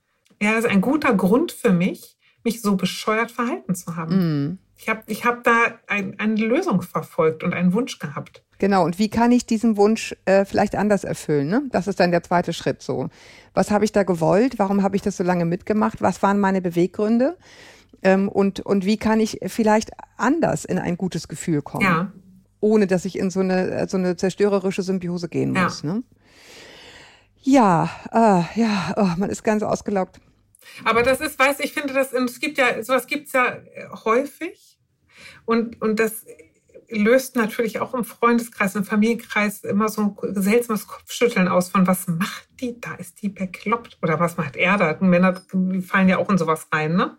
Ja, 0.41 0.53
das 0.53 0.65
ist 0.65 0.71
ein 0.71 0.81
guter 0.81 1.13
Grund 1.13 1.51
für 1.51 1.71
mich, 1.71 2.17
mich 2.43 2.61
so 2.61 2.75
bescheuert 2.75 3.31
verhalten 3.31 3.75
zu 3.75 3.95
haben. 3.95 4.15
Mm. 4.15 4.57
Ich 4.75 4.89
habe 4.89 5.01
ich 5.07 5.25
hab 5.25 5.43
da 5.43 5.53
ein, 5.87 6.19
eine 6.19 6.35
Lösung 6.35 6.81
verfolgt 6.81 7.43
und 7.43 7.53
einen 7.53 7.73
Wunsch 7.73 7.99
gehabt. 7.99 8.43
Genau, 8.59 8.83
und 8.83 8.99
wie 8.99 9.09
kann 9.09 9.31
ich 9.31 9.45
diesen 9.45 9.77
Wunsch 9.77 10.15
äh, 10.25 10.45
vielleicht 10.45 10.75
anders 10.75 11.03
erfüllen? 11.03 11.47
Ne? 11.47 11.63
Das 11.71 11.87
ist 11.87 11.99
dann 11.99 12.11
der 12.11 12.23
zweite 12.23 12.53
Schritt 12.53 12.81
so. 12.81 13.09
Was 13.53 13.71
habe 13.71 13.85
ich 13.85 13.91
da 13.91 14.03
gewollt? 14.03 14.59
Warum 14.59 14.83
habe 14.83 14.95
ich 14.95 15.01
das 15.01 15.17
so 15.17 15.23
lange 15.23 15.45
mitgemacht? 15.45 16.01
Was 16.01 16.21
waren 16.21 16.39
meine 16.39 16.61
Beweggründe? 16.61 17.37
Ähm, 18.01 18.27
und, 18.29 18.59
und 18.59 18.85
wie 18.85 18.97
kann 18.97 19.19
ich 19.19 19.39
vielleicht 19.45 19.91
anders 20.17 20.65
in 20.65 20.79
ein 20.79 20.97
gutes 20.97 21.27
Gefühl 21.27 21.61
kommen? 21.61 21.85
Ja 21.85 22.11
ohne 22.63 22.87
dass 22.87 23.03
ich 23.03 23.19
in 23.19 23.29
so 23.29 23.41
eine, 23.41 23.89
so 23.89 23.97
eine 23.97 24.15
zerstörerische 24.15 24.83
Symbiose 24.83 25.27
gehen 25.27 25.51
muss. 25.51 25.81
Ja, 25.81 25.93
ne? 25.93 26.03
ja, 27.41 27.89
äh, 28.13 28.59
ja 28.61 28.93
oh, 28.95 29.09
man 29.17 29.29
ist 29.29 29.43
ganz 29.43 29.63
ausgelaugt. 29.63 30.21
Aber 30.83 31.03
das 31.03 31.21
ist, 31.21 31.37
weiß 31.37 31.59
ich 31.59 31.73
finde, 31.73 31.93
das, 31.93 32.13
es 32.13 32.39
gibt 32.39 32.57
ja, 32.57 32.83
sowas 32.83 33.07
gibt 33.07 33.27
es 33.27 33.33
ja 33.33 33.47
äh, 33.47 33.87
häufig. 34.05 34.79
Und, 35.45 35.81
und 35.81 35.99
das 35.99 36.25
löst 36.89 37.35
natürlich 37.35 37.79
auch 37.79 37.93
im 37.93 38.03
Freundeskreis, 38.03 38.75
im 38.75 38.83
Familienkreis 38.83 39.63
immer 39.63 39.89
so 39.89 40.15
ein 40.21 40.41
seltsames 40.41 40.87
Kopfschütteln 40.87 41.47
aus 41.47 41.69
von, 41.69 41.87
was 41.87 42.07
macht 42.07 42.47
die 42.59 42.79
da? 42.79 42.93
Ist 42.95 43.21
die 43.21 43.29
bekloppt? 43.29 43.97
Oder 44.01 44.19
was 44.19 44.37
macht 44.37 44.55
er 44.55 44.77
da? 44.77 44.97
Männer 44.99 45.41
fallen 45.81 46.09
ja 46.09 46.17
auch 46.17 46.29
in 46.29 46.37
sowas 46.37 46.67
rein, 46.71 46.95
ne? 46.95 47.17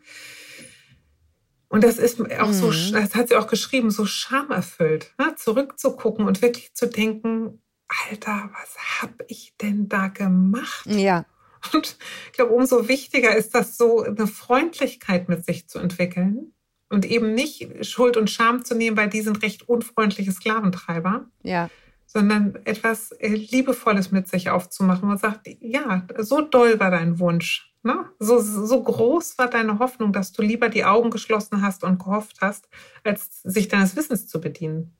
Und 1.68 1.82
das 1.82 1.98
ist 1.98 2.20
auch 2.38 2.46
mhm. 2.46 2.52
so, 2.52 2.70
das 2.92 3.16
hat 3.16 3.28
sie 3.28 3.36
auch 3.36 3.48
geschrieben, 3.48 3.90
so 3.90 4.06
schamerfüllt, 4.06 5.12
ne? 5.18 5.34
zurückzugucken 5.34 6.24
und 6.24 6.40
wirklich 6.40 6.72
zu 6.74 6.86
denken, 6.86 7.60
Alter, 8.08 8.50
was 8.52 9.02
habe 9.02 9.24
ich 9.26 9.56
denn 9.60 9.88
da 9.88 10.06
gemacht? 10.06 10.86
Ja. 10.86 11.24
Und 11.72 11.96
ich 12.26 12.32
glaube, 12.32 12.52
umso 12.52 12.88
wichtiger 12.88 13.34
ist 13.34 13.54
das 13.54 13.76
so, 13.76 14.02
eine 14.02 14.26
Freundlichkeit 14.26 15.28
mit 15.28 15.44
sich 15.44 15.68
zu 15.68 15.78
entwickeln 15.78 16.52
und 16.88 17.04
eben 17.04 17.34
nicht 17.34 17.86
Schuld 17.86 18.16
und 18.16 18.30
Scham 18.30 18.64
zu 18.64 18.74
nehmen, 18.74 18.96
weil 18.96 19.08
die 19.08 19.22
sind 19.22 19.42
recht 19.42 19.68
unfreundliche 19.68 20.32
Sklaventreiber. 20.32 21.26
Ja. 21.42 21.70
Sondern 22.06 22.56
etwas 22.64 23.10
äh, 23.12 23.28
Liebevolles 23.28 24.12
mit 24.12 24.28
sich 24.28 24.50
aufzumachen 24.50 25.10
und 25.10 25.18
sagt, 25.18 25.48
ja, 25.60 26.06
so 26.18 26.42
doll 26.42 26.78
war 26.78 26.90
dein 26.90 27.18
Wunsch. 27.18 27.74
Ne? 27.82 28.06
So, 28.18 28.38
so 28.40 28.82
groß 28.82 29.36
war 29.36 29.50
deine 29.50 29.78
Hoffnung, 29.78 30.12
dass 30.12 30.32
du 30.32 30.42
lieber 30.42 30.68
die 30.68 30.84
Augen 30.84 31.10
geschlossen 31.10 31.60
hast 31.60 31.82
und 31.82 31.98
gehofft 31.98 32.38
hast, 32.40 32.68
als 33.02 33.42
sich 33.42 33.68
deines 33.68 33.96
Wissens 33.96 34.28
zu 34.28 34.40
bedienen. 34.40 34.96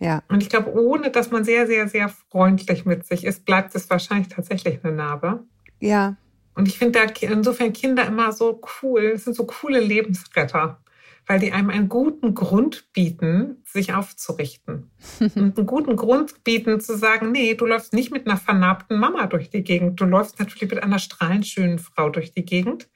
Ja. 0.00 0.22
Und 0.28 0.42
ich 0.42 0.48
glaube, 0.48 0.72
ohne 0.72 1.10
dass 1.10 1.30
man 1.30 1.44
sehr, 1.44 1.66
sehr, 1.66 1.88
sehr 1.88 2.08
freundlich 2.08 2.84
mit 2.84 3.06
sich 3.06 3.24
ist, 3.24 3.44
bleibt 3.44 3.74
es 3.74 3.88
wahrscheinlich 3.90 4.28
tatsächlich 4.28 4.84
eine 4.84 4.94
Narbe. 4.94 5.44
Ja. 5.80 6.16
Und 6.54 6.68
ich 6.68 6.78
finde 6.78 7.00
da 7.00 7.26
insofern 7.28 7.72
Kinder 7.72 8.06
immer 8.06 8.32
so 8.32 8.60
cool, 8.82 9.12
es 9.14 9.24
sind 9.24 9.34
so 9.34 9.44
coole 9.44 9.80
Lebensretter 9.80 10.78
weil 11.26 11.38
die 11.38 11.52
einem 11.52 11.70
einen 11.70 11.88
guten 11.88 12.34
Grund 12.34 12.92
bieten, 12.92 13.62
sich 13.64 13.94
aufzurichten. 13.94 14.90
Und 15.20 15.36
einen 15.36 15.66
guten 15.66 15.96
Grund 15.96 16.44
bieten 16.44 16.80
zu 16.80 16.96
sagen, 16.96 17.32
nee, 17.32 17.54
du 17.54 17.66
läufst 17.66 17.92
nicht 17.92 18.12
mit 18.12 18.26
einer 18.26 18.36
vernarbten 18.36 18.98
Mama 18.98 19.26
durch 19.26 19.50
die 19.50 19.64
Gegend. 19.64 20.00
Du 20.00 20.04
läufst 20.04 20.38
natürlich 20.38 20.70
mit 20.70 20.82
einer 20.82 20.98
strahlend 20.98 21.46
schönen 21.46 21.78
Frau 21.78 22.10
durch 22.10 22.32
die 22.32 22.44
Gegend, 22.44 22.88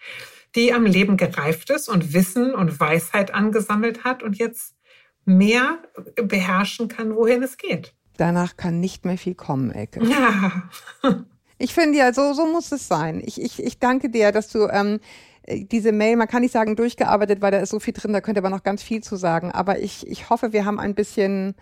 die 0.54 0.72
am 0.72 0.84
Leben 0.84 1.16
gereift 1.16 1.70
ist 1.70 1.88
und 1.88 2.12
Wissen 2.12 2.54
und 2.54 2.78
Weisheit 2.80 3.32
angesammelt 3.32 4.04
hat 4.04 4.22
und 4.22 4.36
jetzt 4.36 4.76
mehr 5.24 5.78
beherrschen 6.16 6.88
kann, 6.88 7.14
wohin 7.14 7.42
es 7.42 7.56
geht. 7.56 7.94
Danach 8.16 8.56
kann 8.56 8.80
nicht 8.80 9.04
mehr 9.04 9.18
viel 9.18 9.34
kommen, 9.34 9.70
Elke. 9.70 10.02
Ja. 10.04 10.68
Ich 11.58 11.74
finde 11.74 11.98
ja, 11.98 12.12
so, 12.12 12.32
so 12.32 12.46
muss 12.46 12.70
es 12.72 12.88
sein. 12.88 13.20
Ich, 13.24 13.40
ich, 13.40 13.62
ich 13.62 13.78
danke 13.78 14.10
dir, 14.10 14.32
dass 14.32 14.48
du 14.48 14.68
ähm, 14.68 15.00
diese 15.48 15.92
Mail, 15.92 16.16
man 16.16 16.28
kann 16.28 16.42
nicht 16.42 16.52
sagen 16.52 16.76
durchgearbeitet, 16.76 17.40
weil 17.40 17.50
da 17.50 17.58
ist 17.58 17.70
so 17.70 17.80
viel 17.80 17.94
drin, 17.94 18.12
da 18.12 18.20
könnte 18.20 18.40
aber 18.40 18.50
noch 18.50 18.62
ganz 18.62 18.82
viel 18.82 19.02
zu 19.02 19.16
sagen. 19.16 19.50
Aber 19.50 19.80
ich, 19.80 20.06
ich 20.06 20.30
hoffe, 20.30 20.52
wir 20.52 20.64
haben 20.64 20.78
ein 20.78 20.94
bisschen 20.94 21.54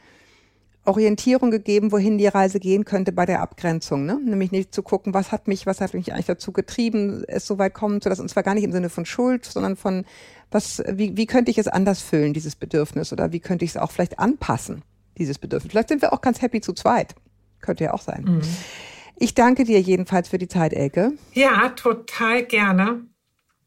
Orientierung 0.85 1.51
gegeben, 1.51 1.93
wohin 1.93 2.19
die 2.19 2.27
Reise 2.27 2.61
gehen 2.61 2.85
könnte 2.85 3.13
bei 3.13 3.27
der 3.27 3.43
Abgrenzung. 3.43 4.07
Ne? 4.07 4.21
Nämlich 4.23 4.53
nicht 4.53 4.75
zu 4.75 4.83
gucken, 4.83 5.15
was 5.15 5.33
hat 5.33 5.49
mich, 5.49 5.67
was 5.67 5.81
hat 5.81 5.95
mich 5.95 6.13
eigentlich 6.13 6.27
dazu 6.27 6.53
getrieben, 6.53 7.25
es 7.27 7.47
so 7.47 7.59
weit 7.59 7.75
kommen 7.75 8.01
zu 8.01 8.09
lassen. 8.09 8.23
Und 8.23 8.29
zwar 8.29 8.43
gar 8.43 8.55
nicht 8.55 8.65
im 8.65 8.73
Sinne 8.73 8.89
von 8.89 9.05
Schuld, 9.05 9.45
sondern 9.45 9.77
von, 9.77 10.05
was, 10.51 10.83
wie, 10.89 11.17
wie 11.17 11.27
könnte 11.27 11.51
ich 11.51 11.59
es 11.59 11.69
anders 11.69 12.03
füllen, 12.03 12.33
dieses 12.33 12.55
Bedürfnis? 12.55 13.13
Oder 13.13 13.33
wie 13.33 13.41
könnte 13.41 13.65
ich 13.65 13.73
es 13.73 13.77
auch 13.77 13.91
vielleicht 13.91 14.19
anpassen, 14.19 14.83
dieses 15.19 15.39
Bedürfnis? 15.39 15.71
Vielleicht 15.71 15.89
sind 15.89 16.03
wir 16.03 16.13
auch 16.13 16.21
ganz 16.21 16.41
happy 16.41 16.61
zu 16.61 16.73
zweit. 16.73 17.15
Könnte 17.61 17.85
ja 17.85 17.93
auch 17.93 18.03
sein. 18.03 18.25
Mhm. 18.25 18.43
Ich 19.19 19.35
danke 19.35 19.65
dir 19.65 19.81
jedenfalls 19.81 20.29
für 20.29 20.39
die 20.39 20.49
Zeit, 20.49 20.73
Elke. 20.73 21.13
Ja, 21.33 21.71
total 21.71 22.45
gerne. 22.45 23.07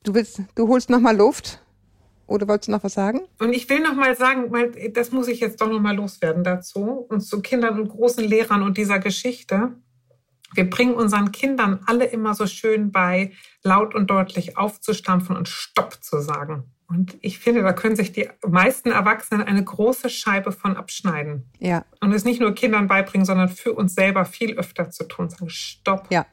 Du 0.04 0.14
willst, 0.14 0.42
du 0.56 0.68
holst 0.68 0.90
nochmal 0.90 1.18
Luft? 1.18 1.62
Oder 2.28 2.48
wolltest 2.48 2.68
du 2.68 2.72
noch 2.74 2.84
was 2.84 2.94
sagen? 2.94 3.22
Und 3.40 3.54
ich 3.54 3.68
will 3.70 3.80
noch 3.80 3.96
mal 3.96 4.16
sagen, 4.16 4.52
das 4.94 5.12
muss 5.12 5.28
ich 5.28 5.40
jetzt 5.40 5.60
doch 5.62 5.68
noch 5.68 5.80
mal 5.80 5.96
loswerden 5.96 6.44
dazu, 6.44 7.08
und 7.10 7.22
zu 7.22 7.42
Kindern 7.42 7.80
und 7.80 7.90
großen 7.90 8.24
Lehrern 8.24 8.62
und 8.62 8.78
dieser 8.78 9.00
Geschichte. 9.00 9.74
Wir 10.54 10.70
bringen 10.70 10.94
unseren 10.94 11.32
Kindern 11.32 11.80
alle 11.88 12.06
immer 12.06 12.36
so 12.36 12.46
schön 12.46 12.92
bei, 12.92 13.32
laut 13.64 13.96
und 13.96 14.12
deutlich 14.12 14.58
aufzustampfen 14.58 15.36
und 15.36 15.48
Stopp 15.48 16.04
zu 16.04 16.20
sagen. 16.22 16.66
Und 16.90 17.18
ich 17.22 17.38
finde, 17.38 17.62
da 17.62 17.72
können 17.72 17.96
sich 17.96 18.14
die 18.14 18.28
meisten 18.46 18.92
Erwachsenen 18.92 19.44
eine 19.44 19.64
große 19.64 20.10
Scheibe 20.10 20.52
von 20.52 20.76
abschneiden. 20.76 21.46
Ja. 21.60 21.86
Und 22.02 22.12
es 22.14 22.26
nicht 22.26 22.42
nur 22.42 22.56
Kindern 22.56 22.88
beibringen, 22.88 23.26
sondern 23.26 23.48
für 23.48 23.74
uns 23.74 23.94
selber 23.94 24.26
viel 24.26 24.58
öfter 24.58 24.90
zu 24.90 25.04
tun. 25.04 25.30
Sagen 25.30 25.50
Stopp. 25.50 26.08
Ja. 26.10 26.26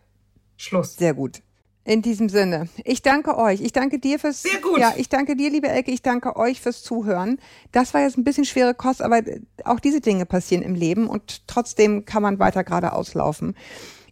Schluss. 0.56 0.96
Sehr 0.96 1.12
gut. 1.12 1.42
In 1.84 2.02
diesem 2.02 2.28
Sinne, 2.28 2.68
ich 2.84 3.02
danke 3.02 3.36
euch. 3.36 3.60
Ich 3.60 3.70
danke 3.70 4.00
dir 4.00 4.18
fürs. 4.18 4.42
Sehr 4.42 4.60
gut. 4.60 4.78
Ja, 4.78 4.94
ich 4.96 5.08
danke 5.08 5.36
dir, 5.36 5.50
liebe 5.50 5.68
Elke. 5.68 5.92
Ich 5.92 6.02
danke 6.02 6.34
euch 6.34 6.60
fürs 6.60 6.82
Zuhören. 6.82 7.38
Das 7.70 7.94
war 7.94 8.00
jetzt 8.00 8.16
ein 8.16 8.24
bisschen 8.24 8.44
schwere 8.44 8.74
Kost, 8.74 9.02
aber 9.02 9.20
auch 9.62 9.78
diese 9.78 10.00
Dinge 10.00 10.26
passieren 10.26 10.64
im 10.64 10.74
Leben 10.74 11.06
und 11.06 11.46
trotzdem 11.46 12.04
kann 12.06 12.22
man 12.22 12.40
weiter 12.40 12.64
geradeaus 12.64 13.14
laufen. 13.14 13.54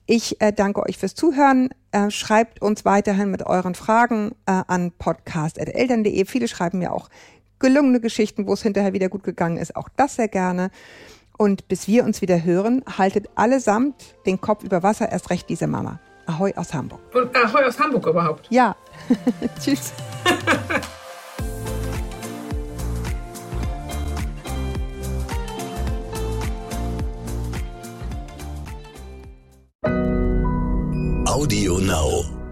Ich 0.07 0.41
äh, 0.41 0.53
danke 0.53 0.83
euch 0.83 0.99
fürs 0.99 1.15
Zuhören. 1.15 1.71
Äh, 1.91 2.11
schreibt 2.11 2.61
uns 2.61 2.85
weiterhin 2.85 3.31
mit 3.31 3.47
euren 3.47 3.75
Fragen 3.75 4.33
äh, 4.47 4.63
an 4.67 4.93
podcast.eltern.de. 4.93 6.25
Viele 6.27 6.49
schreiben 6.49 6.79
mir 6.79 6.93
auch 6.93 7.09
gelungene 7.59 8.01
Geschichten, 8.01 8.47
wo 8.47 8.53
es 8.53 8.63
hinterher 8.63 8.93
wieder 8.93 9.09
gut 9.09 9.23
gegangen 9.23 9.57
ist. 9.57 9.77
Auch 9.77 9.89
das 9.97 10.17
sehr 10.17 10.29
gerne. 10.29 10.71
Und 11.39 11.69
bis 11.69 11.89
wir 11.89 12.05
uns 12.05 12.21
wieder 12.21 12.45
hören, 12.45 12.85
haltet 12.99 13.29
allesamt 13.35 14.15
den 14.27 14.41
Kopf 14.41 14.63
über 14.63 14.83
Wasser, 14.83 15.11
erst 15.11 15.31
recht 15.31 15.49
diese 15.49 15.67
Mama. 15.67 16.01
Ahoi 16.27 16.53
aus 16.55 16.75
Hamburg. 16.75 17.01
Und 17.15 17.35
Ahoi 17.35 17.65
aus 17.65 17.79
Hamburg 17.79 18.07
überhaupt? 18.07 18.47
Ja. 18.51 18.77
Tschüss. 19.61 19.93
Audio 31.35 31.79
Now. 31.81 32.44